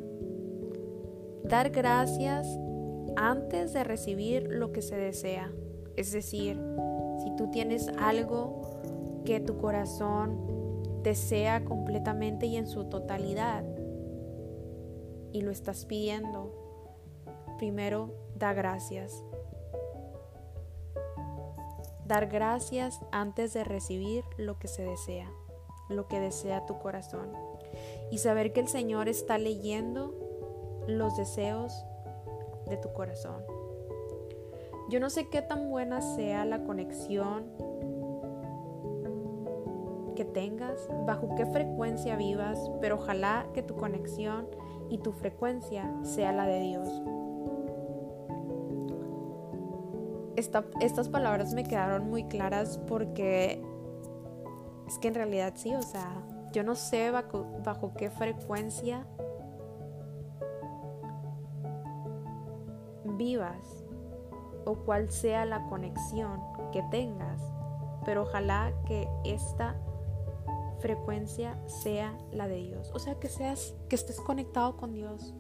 dar 1.43 1.71
gracias 1.71 2.47
antes 3.17 3.73
de 3.73 3.83
recibir 3.83 4.47
lo 4.49 4.71
que 4.71 4.83
se 4.83 4.95
desea. 4.95 5.51
Es 5.97 6.13
decir, 6.13 6.61
tú 7.41 7.51
tienes 7.51 7.89
algo 7.99 9.23
que 9.25 9.41
tu 9.41 9.57
corazón 9.57 11.01
desea 11.03 11.65
completamente 11.65 12.45
y 12.45 12.57
en 12.57 12.67
su 12.67 12.85
totalidad 12.85 13.65
y 15.33 15.41
lo 15.41 15.51
estás 15.51 15.87
pidiendo, 15.87 16.53
primero 17.57 18.13
da 18.37 18.53
gracias. 18.53 19.25
Dar 22.05 22.27
gracias 22.27 23.01
antes 23.11 23.55
de 23.55 23.65
recibir 23.65 24.23
lo 24.37 24.59
que 24.59 24.69
se 24.69 24.83
desea, 24.83 25.33
lo 25.89 26.09
que 26.09 26.21
desea 26.21 26.67
tu 26.67 26.79
corazón. 26.79 27.33
Y 28.11 28.19
saber 28.19 28.53
que 28.53 28.61
el 28.61 28.69
Señor 28.69 29.09
está 29.09 29.39
leyendo 29.39 30.85
los 30.87 31.17
deseos 31.17 31.87
de 32.67 32.77
tu 32.77 32.93
corazón. 32.93 33.60
Yo 34.91 34.99
no 34.99 35.09
sé 35.09 35.29
qué 35.29 35.41
tan 35.41 35.71
buena 35.71 36.01
sea 36.01 36.45
la 36.45 36.65
conexión 36.65 37.45
que 40.17 40.25
tengas, 40.25 40.89
bajo 41.07 41.37
qué 41.37 41.47
frecuencia 41.47 42.17
vivas, 42.17 42.59
pero 42.81 42.97
ojalá 42.97 43.47
que 43.55 43.63
tu 43.63 43.77
conexión 43.77 44.49
y 44.89 44.99
tu 44.99 45.13
frecuencia 45.13 45.89
sea 46.03 46.33
la 46.33 46.45
de 46.45 46.61
Dios. 46.61 46.89
estas 50.81 51.09
palabras 51.11 51.55
me 51.55 51.63
quedaron 51.65 52.09
muy 52.09 52.25
claras 52.25 52.79
porque 52.89 53.63
es 54.89 54.99
que 54.99 55.09
en 55.09 55.15
realidad 55.15 55.53
sí, 55.55 55.73
o 55.73 55.83
sea, 55.83 56.11
yo 56.53 56.65
no 56.65 56.75
sé 56.75 57.13
bajo 57.13 57.93
qué 57.97 58.11
frecuencia 58.11 59.07
vivas 63.05 63.80
o 64.65 64.77
cuál 64.85 65.11
sea 65.11 65.45
la 65.45 65.67
conexión 65.69 66.41
que 66.73 66.83
tengas, 66.91 67.41
pero 68.05 68.23
ojalá 68.23 68.73
que 68.87 69.09
esta 69.25 69.77
frecuencia 70.81 71.59
sea 71.67 72.17
la 72.33 72.49
de 72.49 72.57
Dios. 72.57 72.91
O 72.95 72.99
sea, 72.99 73.15
que 73.21 73.29
seas 73.29 73.75
que 73.89 73.97
estés 73.97 74.21
conectado 74.21 74.77
con 74.77 74.93
Dios. 74.93 75.35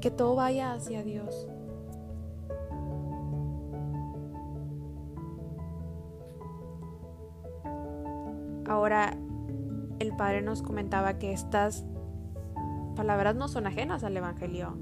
Que 0.00 0.10
todo 0.10 0.34
vaya 0.34 0.72
hacia 0.72 1.02
Dios. 1.02 1.48
Ahora 8.68 9.16
el 9.98 10.14
Padre 10.16 10.42
nos 10.42 10.62
comentaba 10.62 11.18
que 11.18 11.32
estas 11.32 11.84
palabras 12.94 13.36
no 13.36 13.48
son 13.48 13.66
ajenas 13.66 14.04
al 14.04 14.16
Evangelio. 14.16 14.76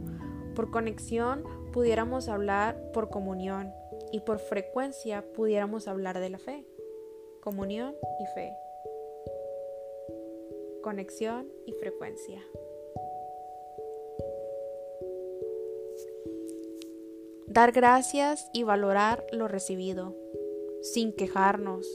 Por 0.55 0.71
conexión 0.71 1.45
pudiéramos 1.75 2.29
hablar 2.29 2.93
por 2.93 3.11
comunión 3.11 3.75
y 4.13 4.21
por 4.21 4.39
frecuencia 4.39 5.25
pudiéramos 5.35 5.89
hablar 5.89 6.21
de 6.21 6.31
la 6.31 6.39
fe. 6.39 6.65
Comunión 7.41 7.97
y 8.21 8.27
fe. 8.27 8.53
Conexión 10.85 11.51
y 11.67 11.73
frecuencia. 11.73 12.41
Dar 17.49 17.73
gracias 17.73 18.49
y 18.53 18.63
valorar 18.63 19.27
lo 19.33 19.49
recibido, 19.49 20.15
sin 20.81 21.13
quejarnos, 21.13 21.89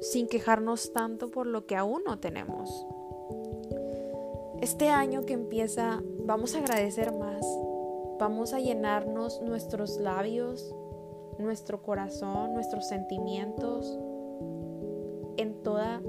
sin 0.00 0.28
quejarnos 0.28 0.94
tanto 0.94 1.30
por 1.30 1.46
lo 1.46 1.66
que 1.66 1.76
aún 1.76 2.04
no 2.04 2.20
tenemos. 2.20 2.86
Este 4.62 4.88
año 4.88 5.24
que 5.24 5.34
empieza, 5.34 6.02
vamos 6.28 6.54
a 6.54 6.58
agradecer 6.58 7.10
más, 7.10 7.40
vamos 8.20 8.52
a 8.52 8.60
llenarnos 8.60 9.40
nuestros 9.40 9.96
labios, 9.96 10.74
nuestro 11.38 11.82
corazón, 11.82 12.52
nuestros 12.52 12.86
sentimientos 12.86 13.98
en 15.38 15.62
toda 15.62 16.02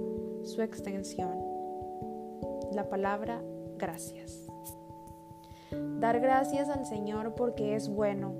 su 0.43 0.61
extensión. 0.61 1.39
La 2.73 2.89
palabra 2.89 3.41
gracias. 3.77 4.45
Dar 5.71 6.19
gracias 6.19 6.67
al 6.67 6.85
Señor 6.85 7.35
porque 7.35 7.75
es 7.75 7.87
bueno, 7.87 8.33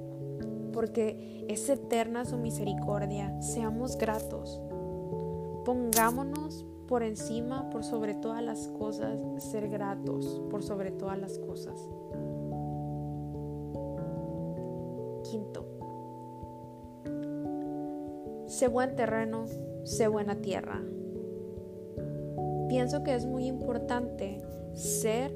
porque 0.73 1.45
es 1.47 1.69
eterna 1.69 2.25
su 2.25 2.35
misericordia. 2.37 3.41
Seamos 3.41 3.97
gratos. 3.97 4.61
Pongámonos 5.63 6.67
por 6.89 7.03
encima, 7.03 7.69
por 7.69 7.83
sobre 7.83 8.15
todas 8.15 8.41
las 8.43 8.67
cosas, 8.67 9.21
ser 9.37 9.69
gratos 9.69 10.41
por 10.49 10.63
sobre 10.63 10.89
todas 10.89 11.19
las 11.19 11.37
cosas. 11.37 11.87
Quinto, 15.29 15.65
sé 18.47 18.67
buen 18.67 18.95
terreno, 18.95 19.45
sé 19.83 20.07
buena 20.07 20.41
tierra. 20.41 20.81
Pienso 22.69 23.03
que 23.03 23.13
es 23.13 23.27
muy 23.27 23.45
importante 23.45 24.41
ser 24.73 25.31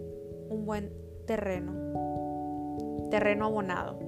un 0.49 0.65
buen 0.65 0.91
terreno, 1.27 3.07
terreno 3.11 3.45
abonado. 3.45 3.99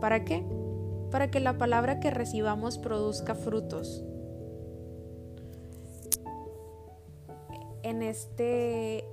¿Para 0.00 0.24
qué? 0.24 0.44
Para 1.10 1.32
que 1.32 1.40
la 1.40 1.58
palabra 1.58 1.98
que 1.98 2.12
recibamos 2.12 2.78
produzca 2.78 3.34
frutos. 3.34 4.04
En 7.88 8.02
este, 8.02 9.08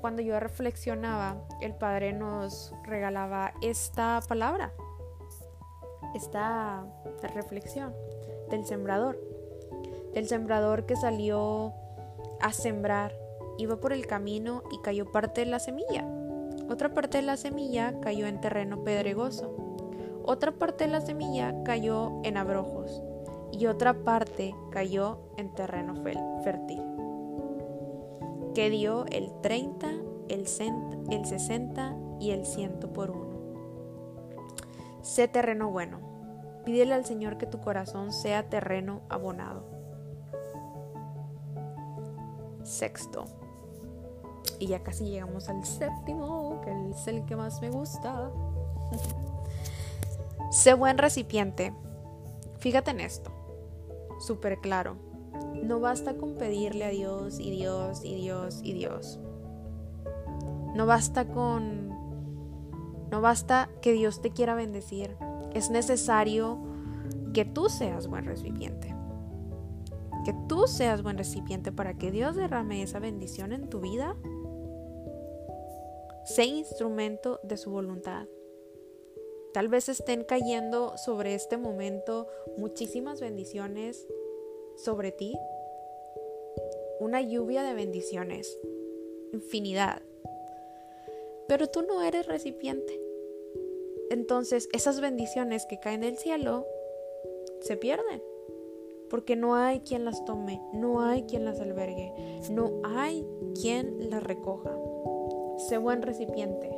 cuando 0.00 0.20
yo 0.20 0.40
reflexionaba, 0.40 1.36
el 1.60 1.76
Padre 1.76 2.12
nos 2.12 2.74
regalaba 2.82 3.52
esta 3.62 4.20
palabra, 4.26 4.72
esta 6.12 6.84
reflexión 7.34 7.94
del 8.50 8.66
sembrador, 8.66 9.16
del 10.12 10.26
sembrador 10.26 10.86
que 10.86 10.96
salió 10.96 11.72
a 12.40 12.52
sembrar, 12.52 13.14
iba 13.58 13.76
por 13.76 13.92
el 13.92 14.08
camino 14.08 14.64
y 14.72 14.78
cayó 14.78 15.12
parte 15.12 15.42
de 15.42 15.46
la 15.46 15.60
semilla. 15.60 16.04
Otra 16.68 16.92
parte 16.92 17.18
de 17.18 17.22
la 17.22 17.36
semilla 17.36 18.00
cayó 18.00 18.26
en 18.26 18.40
terreno 18.40 18.82
pedregoso. 18.82 19.54
Otra 20.24 20.50
parte 20.50 20.82
de 20.82 20.90
la 20.90 21.00
semilla 21.00 21.54
cayó 21.62 22.20
en 22.24 22.38
abrojos 22.38 23.04
y 23.52 23.66
otra 23.66 23.94
parte 23.94 24.52
cayó 24.72 25.20
en 25.36 25.54
terreno 25.54 25.94
fértil, 26.42 26.82
que 28.58 28.70
dio 28.70 29.06
el 29.06 29.30
30, 29.40 29.88
el, 30.30 30.48
60 30.48 31.96
y 32.18 32.32
el 32.32 32.44
100 32.44 32.80
por 32.92 33.12
uno. 33.12 33.38
Sé 35.00 35.28
terreno 35.28 35.70
bueno. 35.70 36.00
Pídele 36.64 36.94
al 36.94 37.04
Señor 37.04 37.38
que 37.38 37.46
tu 37.46 37.60
corazón 37.60 38.10
sea 38.10 38.48
terreno 38.48 39.02
abonado. 39.10 39.62
Sexto. 42.64 43.26
Y 44.58 44.66
ya 44.66 44.82
casi 44.82 45.04
llegamos 45.04 45.48
al 45.48 45.64
séptimo, 45.64 46.60
que 46.64 46.90
es 46.90 47.06
el 47.06 47.24
que 47.26 47.36
más 47.36 47.60
me 47.60 47.70
gusta. 47.70 48.32
sé 50.50 50.74
buen 50.74 50.98
recipiente. 50.98 51.72
Fíjate 52.58 52.90
en 52.90 53.02
esto. 53.02 53.30
Súper 54.18 54.58
claro. 54.58 55.07
No 55.62 55.80
basta 55.80 56.16
con 56.16 56.34
pedirle 56.34 56.84
a 56.84 56.90
Dios 56.90 57.38
y 57.40 57.50
Dios 57.50 58.04
y 58.04 58.14
Dios 58.14 58.60
y 58.62 58.72
Dios. 58.72 59.20
No 60.74 60.86
basta 60.86 61.26
con... 61.28 61.88
No 63.10 63.20
basta 63.20 63.70
que 63.80 63.92
Dios 63.92 64.20
te 64.20 64.30
quiera 64.30 64.54
bendecir. 64.54 65.16
Es 65.54 65.70
necesario 65.70 66.58
que 67.32 67.44
tú 67.44 67.68
seas 67.68 68.06
buen 68.06 68.26
recipiente. 68.26 68.94
Que 70.24 70.34
tú 70.48 70.66
seas 70.66 71.02
buen 71.02 71.16
recipiente 71.16 71.72
para 71.72 71.94
que 71.94 72.10
Dios 72.10 72.36
derrame 72.36 72.82
esa 72.82 72.98
bendición 72.98 73.52
en 73.52 73.68
tu 73.68 73.80
vida 73.80 74.14
Sé 76.28 76.44
instrumento 76.44 77.40
de 77.42 77.56
su 77.56 77.70
voluntad. 77.70 78.28
Tal 79.54 79.68
vez 79.68 79.88
estén 79.88 80.24
cayendo 80.24 80.98
sobre 80.98 81.34
este 81.34 81.56
momento 81.56 82.26
muchísimas 82.58 83.22
bendiciones 83.22 84.06
sobre 84.78 85.12
ti. 85.12 85.36
Una 87.00 87.20
lluvia 87.20 87.62
de 87.62 87.74
bendiciones. 87.74 88.58
Infinidad. 89.32 90.02
Pero 91.48 91.68
tú 91.68 91.82
no 91.82 92.02
eres 92.02 92.26
recipiente. 92.26 93.00
Entonces 94.10 94.68
esas 94.72 95.00
bendiciones 95.00 95.66
que 95.66 95.80
caen 95.80 96.00
del 96.02 96.16
cielo 96.16 96.66
se 97.60 97.76
pierden. 97.76 98.22
Porque 99.10 99.36
no 99.36 99.54
hay 99.54 99.80
quien 99.80 100.04
las 100.04 100.24
tome, 100.24 100.60
no 100.74 101.00
hay 101.00 101.22
quien 101.22 101.44
las 101.44 101.60
albergue, 101.60 102.12
no 102.50 102.82
hay 102.84 103.26
quien 103.60 104.10
las 104.10 104.22
recoja. 104.22 104.76
Sé 105.68 105.78
buen 105.78 106.02
recipiente. 106.02 106.70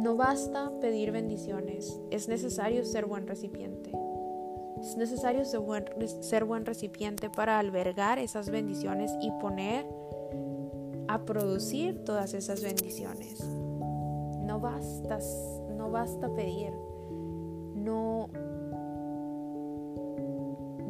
No 0.00 0.16
basta 0.16 0.72
pedir 0.80 1.12
bendiciones, 1.12 2.00
es 2.10 2.26
necesario 2.26 2.86
ser 2.86 3.04
buen 3.04 3.26
recipiente. 3.26 3.92
Es 4.80 4.96
necesario 4.96 5.44
ser 5.44 5.60
buen, 5.60 6.64
recipiente 6.64 7.28
para 7.28 7.58
albergar 7.58 8.18
esas 8.18 8.48
bendiciones 8.48 9.12
y 9.20 9.30
poner 9.32 9.86
a 11.06 11.26
producir 11.26 12.02
todas 12.02 12.32
esas 12.32 12.62
bendiciones. 12.62 13.44
No 13.44 14.58
basta, 14.58 15.18
no 15.76 15.90
basta 15.90 16.34
pedir. 16.34 16.72
No 17.74 18.30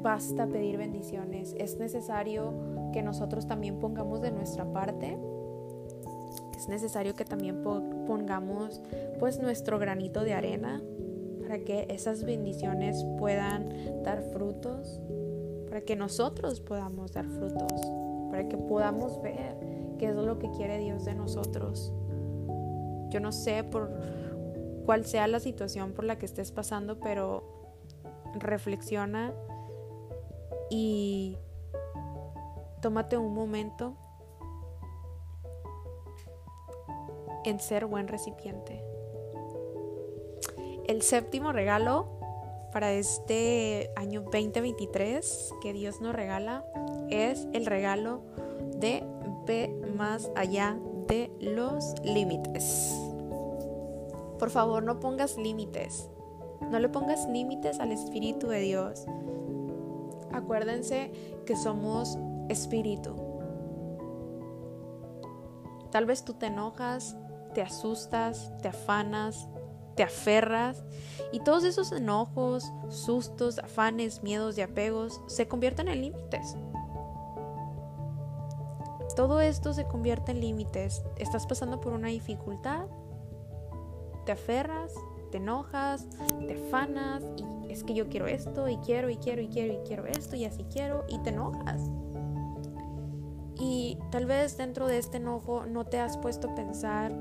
basta 0.03 0.47
pedir 0.47 0.77
bendiciones. 0.77 1.57
Es 1.59 1.81
necesario 1.81 2.55
que 2.93 3.03
nosotros 3.03 3.49
también 3.49 3.81
pongamos 3.81 4.21
de 4.21 4.31
nuestra 4.31 4.73
parte. 4.73 5.19
Es 6.61 6.69
necesario 6.69 7.15
que 7.15 7.25
también 7.25 7.63
pongamos 7.63 8.83
pues 9.19 9.41
nuestro 9.41 9.79
granito 9.79 10.25
de 10.25 10.35
arena 10.35 10.83
para 11.41 11.61
que 11.61 11.87
esas 11.89 12.23
bendiciones 12.23 13.03
puedan 13.19 14.03
dar 14.03 14.21
frutos, 14.25 15.01
para 15.71 15.81
que 15.81 15.97
nosotros 15.97 16.61
podamos 16.61 17.15
dar 17.15 17.25
frutos, 17.25 17.81
para 18.31 18.47
que 18.47 18.59
podamos 18.59 19.23
ver 19.23 19.57
qué 19.99 20.11
es 20.11 20.15
lo 20.15 20.39
que 20.39 20.51
quiere 20.51 20.79
Dios 20.79 21.07
de 21.07 21.15
nosotros. 21.15 21.95
Yo 23.09 23.21
no 23.21 23.33
sé 23.33 23.65
por 23.65 23.91
cuál 24.85 25.07
sea 25.07 25.29
la 25.29 25.41
situación 25.41 25.93
por 25.93 26.05
la 26.05 26.19
que 26.19 26.27
estés 26.27 26.53
pasando, 26.53 27.01
pero 27.01 27.43
reflexiona 28.35 29.33
y 30.69 31.39
tómate 32.83 33.17
un 33.17 33.33
momento 33.33 33.97
en 37.45 37.61
ser 37.61 37.87
buen 37.87 38.09
recipiente. 38.09 38.83
El 40.87 41.03
séptimo 41.03 41.53
regalo 41.53 42.09
para 42.73 42.93
este 42.93 43.91
año 43.97 44.23
2023 44.23 45.55
que 45.61 45.73
Dios 45.73 46.01
nos 46.01 46.15
regala 46.15 46.65
es 47.11 47.47
el 47.53 47.67
regalo 47.67 48.23
de 48.77 49.05
ve 49.47 49.75
más 49.97 50.31
allá 50.37 50.79
de 51.07 51.31
los 51.41 51.95
límites. 52.05 52.95
Por 54.39 54.51
favor, 54.51 54.83
no 54.83 55.01
pongas 55.01 55.37
límites. 55.37 56.09
No 56.71 56.79
le 56.79 56.89
pongas 56.89 57.29
límites 57.29 57.81
al 57.81 57.93
Espíritu 57.93 58.49
de 58.49 58.61
Dios. 58.61 59.07
Acuérdense 60.33 61.11
que 61.45 61.57
somos 61.57 62.19
espíritu. 62.49 63.15
Tal 65.91 66.07
vez 66.07 66.25
tú 66.25 66.35
te 66.35 66.47
enojas, 66.47 67.17
te 67.53 67.63
asustas, 67.63 68.53
te 68.63 68.69
afanas, 68.69 69.49
te 69.97 70.03
aferras 70.03 70.85
y 71.33 71.41
todos 71.41 71.65
esos 71.65 71.93
enojos, 71.93 72.73
sustos, 72.89 73.59
afanes, 73.59 74.23
miedos 74.23 74.57
y 74.59 74.63
apegos 74.63 75.21
se 75.27 75.49
convierten 75.49 75.89
en 75.89 76.01
límites. 76.01 76.57
Todo 79.17 79.41
esto 79.41 79.75
se 79.75 79.87
convierte 79.87 80.33
en 80.33 80.41
límites. 80.41 81.03
Estás 81.17 81.47
pasando 81.47 81.81
por 81.81 81.93
una 81.93 82.09
dificultad, 82.09 82.87
te 84.25 84.33
aferras, 84.33 84.95
te 85.31 85.39
enojas, 85.39 86.07
te 86.47 86.55
afanas 86.55 87.23
y 87.37 87.71
es 87.71 87.85
que 87.85 87.95
yo 87.95 88.09
quiero 88.09 88.27
esto 88.27 88.69
y 88.69 88.79
quiero 88.79 89.11
y 89.11 89.17
quiero 89.17 89.43
y 89.43 89.49
quiero 89.49 89.75
y 89.75 89.79
quiero 89.87 90.07
esto 90.07 90.37
y 90.37 90.45
así 90.45 90.65
quiero 90.65 91.05
y 91.09 91.19
te 91.19 91.31
enojas. 91.31 91.83
Y 93.59 93.99
tal 94.11 94.25
vez 94.25 94.57
dentro 94.57 94.87
de 94.87 94.97
este 94.97 95.19
enojo 95.19 95.67
no 95.67 95.85
te 95.85 96.01
has 96.01 96.17
puesto 96.17 96.51
a 96.51 96.55
pensar 96.55 97.13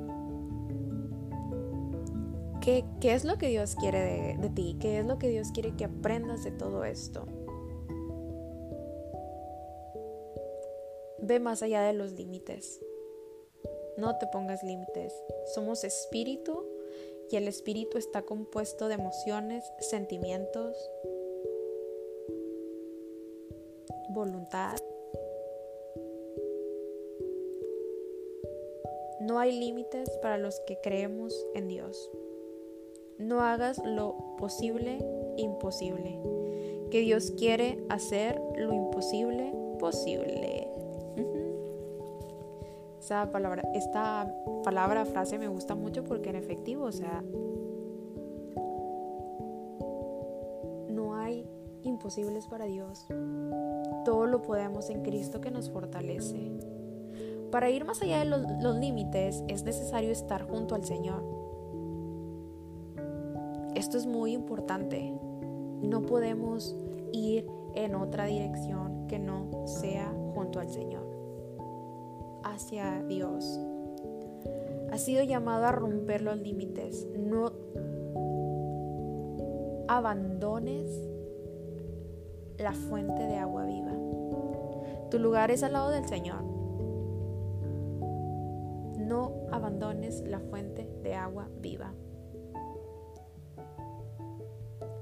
qué, 2.62 2.86
qué 3.00 3.14
es 3.14 3.26
lo 3.26 3.38
que 3.38 3.48
Dios 3.48 3.76
quiere 3.76 4.00
de, 4.00 4.38
de 4.38 4.50
ti, 4.50 4.78
qué 4.80 5.00
es 5.00 5.06
lo 5.06 5.18
que 5.18 5.30
Dios 5.30 5.52
quiere 5.54 5.76
que 5.76 5.86
aprendas 5.86 6.44
de 6.44 6.52
todo 6.52 6.84
esto. 6.84 7.26
Ve 11.22 11.40
más 11.40 11.62
allá 11.62 11.82
de 11.82 11.94
los 11.94 12.14
límites. 12.14 12.82
No 13.98 14.18
te 14.18 14.28
pongas 14.28 14.64
límites. 14.64 15.14
Somos 15.54 15.84
espíritu 15.84 16.66
y 17.30 17.36
el 17.36 17.48
espíritu 17.48 17.98
está 17.98 18.22
compuesto 18.22 18.88
de 18.88 18.96
emociones, 18.96 19.64
sentimientos, 19.80 20.76
voluntad, 24.10 24.78
No 29.20 29.38
hay 29.38 29.52
límites 29.52 30.10
para 30.22 30.38
los 30.38 30.62
que 30.62 30.80
creemos 30.80 31.46
en 31.54 31.68
Dios. 31.68 32.10
No 33.20 33.42
hagas 33.42 33.82
lo 33.86 34.16
posible 34.38 34.98
imposible. 35.38 36.20
Que 36.90 37.02
Dios 37.02 37.32
quiere 37.32 37.86
hacer 37.90 38.42
lo 38.58 38.74
imposible 38.74 39.54
posible. 39.78 40.68
Esa 43.00 43.32
palabra, 43.32 43.64
esta 43.74 44.34
palabra, 44.64 45.06
frase 45.06 45.38
me 45.40 45.48
gusta 45.48 45.76
mucho 45.76 46.04
porque 46.04 46.30
en 46.30 46.36
efectivo, 46.36 46.86
o 46.86 46.92
sea, 46.92 47.24
no 50.90 51.16
hay 51.16 51.46
imposibles 51.84 52.48
para 52.48 52.66
Dios. 52.66 53.06
Todo 54.06 54.28
lo 54.28 54.42
podemos 54.42 54.90
en 54.90 55.02
Cristo 55.02 55.42
que 55.42 55.52
nos 55.52 55.70
fortalece. 55.70 56.52
Para 57.52 57.70
ir 57.70 57.84
más 57.84 58.02
allá 58.02 58.20
de 58.20 58.26
los 58.26 58.76
límites 58.76 59.44
es 59.48 59.64
necesario 59.64 60.12
estar 60.12 60.44
junto 60.44 60.76
al 60.76 60.86
Señor. 60.86 61.39
Esto 63.90 63.98
es 63.98 64.06
muy 64.06 64.34
importante. 64.34 65.20
No 65.82 66.04
podemos 66.04 66.78
ir 67.12 67.48
en 67.74 67.96
otra 67.96 68.26
dirección 68.26 69.08
que 69.08 69.18
no 69.18 69.66
sea 69.66 70.14
junto 70.36 70.60
al 70.60 70.70
Señor, 70.70 71.08
hacia 72.44 73.02
Dios. 73.02 73.60
Has 74.92 75.02
sido 75.02 75.24
llamado 75.24 75.66
a 75.66 75.72
romper 75.72 76.22
los 76.22 76.38
límites. 76.38 77.08
No 77.18 77.52
abandones 79.88 80.86
la 82.60 82.74
fuente 82.74 83.24
de 83.24 83.38
agua 83.38 83.66
viva. 83.66 83.94
Tu 85.10 85.18
lugar 85.18 85.50
es 85.50 85.64
al 85.64 85.74
lado 85.74 85.90
del 85.90 86.06
Señor. 86.06 86.44
No 89.00 89.32
abandones 89.52 90.22
la 90.28 90.40
fuente 90.40 90.88
de 91.02 91.16
agua 91.16 91.50
viva. 91.60 91.92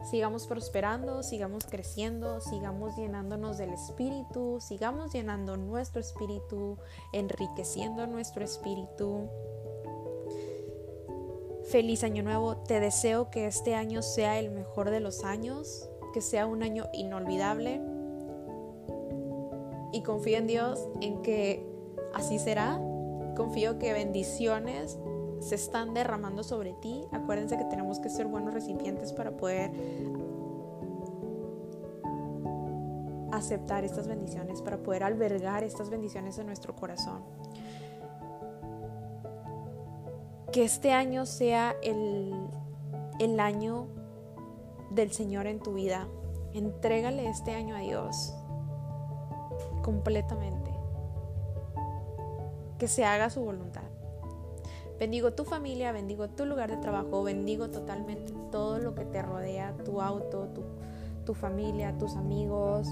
Sigamos 0.10 0.48
prosperando, 0.48 1.22
sigamos 1.22 1.66
creciendo, 1.66 2.40
sigamos 2.40 2.96
llenándonos 2.96 3.58
del 3.58 3.72
Espíritu, 3.72 4.60
sigamos 4.62 5.12
llenando 5.12 5.58
nuestro 5.58 6.00
Espíritu, 6.00 6.78
enriqueciendo 7.12 8.08
nuestro 8.08 8.46
Espíritu. 8.46 9.30
Feliz 11.66 12.06
año 12.06 12.24
nuevo, 12.24 12.56
te 12.56 12.80
deseo 12.80 13.30
que 13.30 13.48
este 13.48 13.76
año 13.76 14.02
sea 14.02 14.40
el 14.40 14.50
mejor 14.50 14.92
de 14.92 15.02
los 15.02 15.26
años, 15.26 15.90
que 16.14 16.22
sea 16.22 16.46
un 16.46 16.64
año 16.64 16.86
inolvidable 16.94 17.82
y 19.92 20.04
confío 20.04 20.38
en 20.38 20.48
Dios 20.48 20.88
en 21.02 21.22
que 21.22 21.66
así 22.14 22.40
será. 22.40 22.80
Confío 23.36 23.78
que 23.78 23.92
bendiciones 23.92 24.98
se 25.40 25.56
están 25.56 25.94
derramando 25.94 26.44
sobre 26.44 26.74
ti. 26.74 27.06
Acuérdense 27.12 27.58
que 27.58 27.66
tenemos 27.66 28.00
que 28.00 28.10
ser 28.10 28.28
buenos 28.28 28.54
recipientes 28.54 29.14
para 29.14 29.32
poder 29.32 29.72
aceptar 33.32 33.84
estas 33.84 34.08
bendiciones, 34.08 34.62
para 34.62 34.78
poder 34.78 35.04
albergar 35.04 35.64
estas 35.64 35.90
bendiciones 35.90 36.38
en 36.38 36.48
nuestro 36.48 36.76
corazón. 36.76 37.24
Que 40.52 40.64
este 40.64 40.92
año 40.92 41.26
sea 41.26 41.76
el, 41.84 42.34
el 43.20 43.40
año 43.40 43.88
del 44.90 45.12
Señor 45.12 45.48
en 45.48 45.60
tu 45.60 45.74
vida. 45.74 46.08
Entrégale 46.54 47.30
este 47.30 47.54
año 47.54 47.76
a 47.76 47.80
Dios 47.80 48.34
completamente. 49.84 50.72
Que 52.78 52.88
se 52.88 53.06
haga 53.06 53.30
su 53.30 53.42
voluntad. 53.42 53.87
Bendigo 55.00 55.34
tu 55.34 55.46
familia, 55.46 55.92
bendigo 55.92 56.28
tu 56.30 56.46
lugar 56.46 56.72
de 56.72 56.78
trabajo, 56.78 57.22
bendigo 57.22 57.70
totalmente 57.70 58.34
todo 58.52 58.80
lo 58.80 58.96
que 58.96 59.06
te 59.06 59.22
rodea, 59.22 59.76
tu 59.86 60.02
auto, 60.02 60.48
tu, 61.24 61.34
familia, 61.36 61.96
tus 62.00 62.16
amigos, 62.16 62.88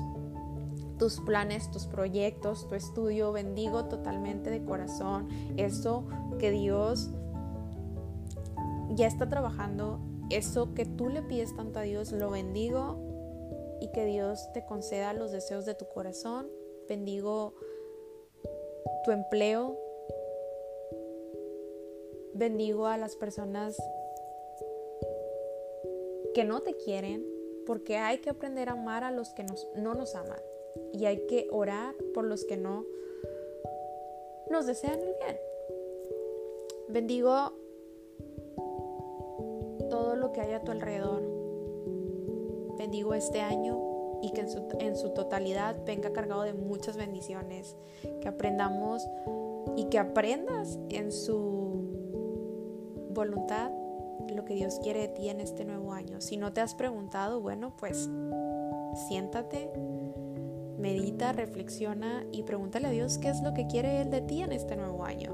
tus 1.00 1.20
planes, 1.22 1.72
tus 1.72 1.88
proyectos, 1.88 2.68
tu 2.68 2.76
estudio. 2.76 3.32
Bendigo 3.32 3.86
totalmente 3.86 4.52
de 4.52 4.64
corazón 4.64 5.30
eso 5.58 6.06
que 6.38 6.52
Dios 6.52 7.10
ya 8.92 9.08
está 9.08 9.28
trabajando, 9.28 10.00
eso 10.30 10.76
que 10.76 10.86
tú 10.86 11.10
le 11.10 11.24
pides 11.24 11.56
tanto 11.56 11.80
a 11.80 11.84
Dios, 11.84 12.12
lo 12.12 12.30
bendigo 12.30 13.00
y 13.82 13.88
que 13.88 14.06
Dios 14.06 14.52
te 14.54 14.64
conceda 14.64 15.14
los 15.14 15.32
deseos 15.32 15.66
de 15.66 15.74
tu 15.74 15.88
corazón. 15.88 16.48
Bendigo 16.88 17.56
tu 19.04 19.12
empleo, 19.12 19.78
bendigo 22.36 22.88
a 22.88 22.98
las 22.98 23.16
personas 23.16 23.78
que 26.34 26.44
no 26.44 26.62
te 26.62 26.76
quieren, 26.76 27.26
porque 27.66 27.98
hay 27.98 28.20
que 28.20 28.30
aprender 28.30 28.70
a 28.70 28.74
amar 28.74 29.04
a 29.04 29.12
los 29.12 29.34
que 29.34 29.46
no 29.76 29.94
nos 29.96 30.16
aman 30.16 30.40
y 30.94 31.06
hay 31.06 31.26
que 31.28 31.48
orar 31.52 31.96
por 32.14 32.26
los 32.26 32.46
que 32.46 32.58
no 32.58 32.86
nos 34.50 34.66
desean 34.66 35.00
el 35.00 35.16
bien. 35.22 35.40
Bendigo 36.90 37.54
todo 39.90 40.16
lo 40.16 40.32
que 40.32 40.42
hay 40.42 40.54
a 40.54 40.62
tu 40.62 40.72
alrededor. 40.72 41.24
Bendigo 42.78 43.14
este 43.14 43.42
año 43.42 44.20
y 44.22 44.32
que 44.32 44.42
en 44.80 44.96
su, 44.96 45.10
totalidad 45.12 45.78
venga 45.86 46.12
cargado 46.12 46.44
de 46.44 46.54
muchas 46.54 46.98
bendiciones, 46.98 47.76
que 48.22 48.28
aprendamos 48.28 49.08
y 49.76 49.86
que 49.86 50.00
aprendas 50.00 50.80
en 50.90 51.12
su 51.12 51.95
voluntad 53.16 53.72
lo 54.30 54.46
que 54.46 54.54
Dios 54.54 54.80
quiere 54.82 55.02
de 55.02 55.08
ti 55.08 55.30
en 55.30 55.42
este 55.42 55.66
nuevo 55.66 55.94
año. 55.94 56.22
Si 56.22 56.38
no 56.38 56.54
te 56.54 56.62
has 56.62 56.76
preguntado, 56.76 57.42
bueno, 57.42 57.76
pues 57.78 58.10
siéntate, 59.08 59.72
medita, 60.78 61.34
reflexiona 61.34 62.26
y 62.32 62.44
pregúntale 62.44 62.88
a 62.88 62.92
Dios 62.92 63.18
qué 63.18 63.30
es 63.30 63.42
lo 63.42 63.54
que 63.54 63.68
quiere 63.68 64.02
Él 64.02 64.12
de 64.12 64.22
ti 64.22 64.42
en 64.42 64.52
este 64.52 64.76
nuevo 64.76 65.04
año. 65.04 65.34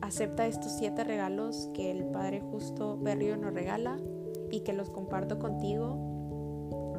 Acepta 0.00 0.46
estos 0.46 0.72
siete 0.72 1.02
regalos 1.02 1.70
que 1.72 1.90
el 1.90 2.04
Padre 2.04 2.40
Justo 2.40 2.98
Berrio 2.98 3.36
nos 3.38 3.54
regala 3.54 3.96
y 4.50 4.60
que 4.60 4.74
los 4.74 4.90
comparto 4.90 5.38
contigo 5.38 6.13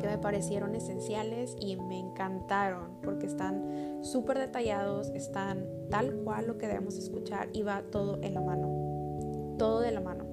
me 0.05 0.17
parecieron 0.17 0.75
esenciales 0.75 1.55
y 1.59 1.75
me 1.75 1.99
encantaron 1.99 3.01
porque 3.03 3.25
están 3.25 3.99
súper 4.03 4.39
detallados, 4.39 5.09
están 5.09 5.65
tal 5.89 6.13
cual 6.23 6.47
lo 6.47 6.57
que 6.57 6.67
debemos 6.67 6.97
escuchar 6.97 7.49
y 7.53 7.63
va 7.63 7.83
todo 7.91 8.19
en 8.21 8.33
la 8.33 8.41
mano, 8.41 9.55
todo 9.57 9.81
de 9.81 9.91
la 9.91 10.01
mano. 10.01 10.25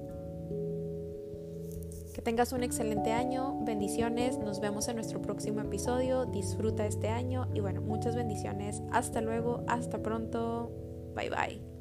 Que 2.13 2.21
tengas 2.21 2.53
un 2.53 2.63
excelente 2.63 3.11
año, 3.11 3.59
bendiciones, 3.63 4.37
nos 4.37 4.59
vemos 4.59 4.87
en 4.87 4.97
nuestro 4.97 5.21
próximo 5.21 5.61
episodio, 5.61 6.25
disfruta 6.25 6.85
este 6.85 7.09
año 7.09 7.47
y 7.53 7.59
bueno, 7.59 7.81
muchas 7.81 8.15
bendiciones, 8.15 8.83
hasta 8.91 9.21
luego, 9.21 9.63
hasta 9.67 9.97
pronto, 10.03 10.71
bye 11.15 11.29
bye. 11.29 11.72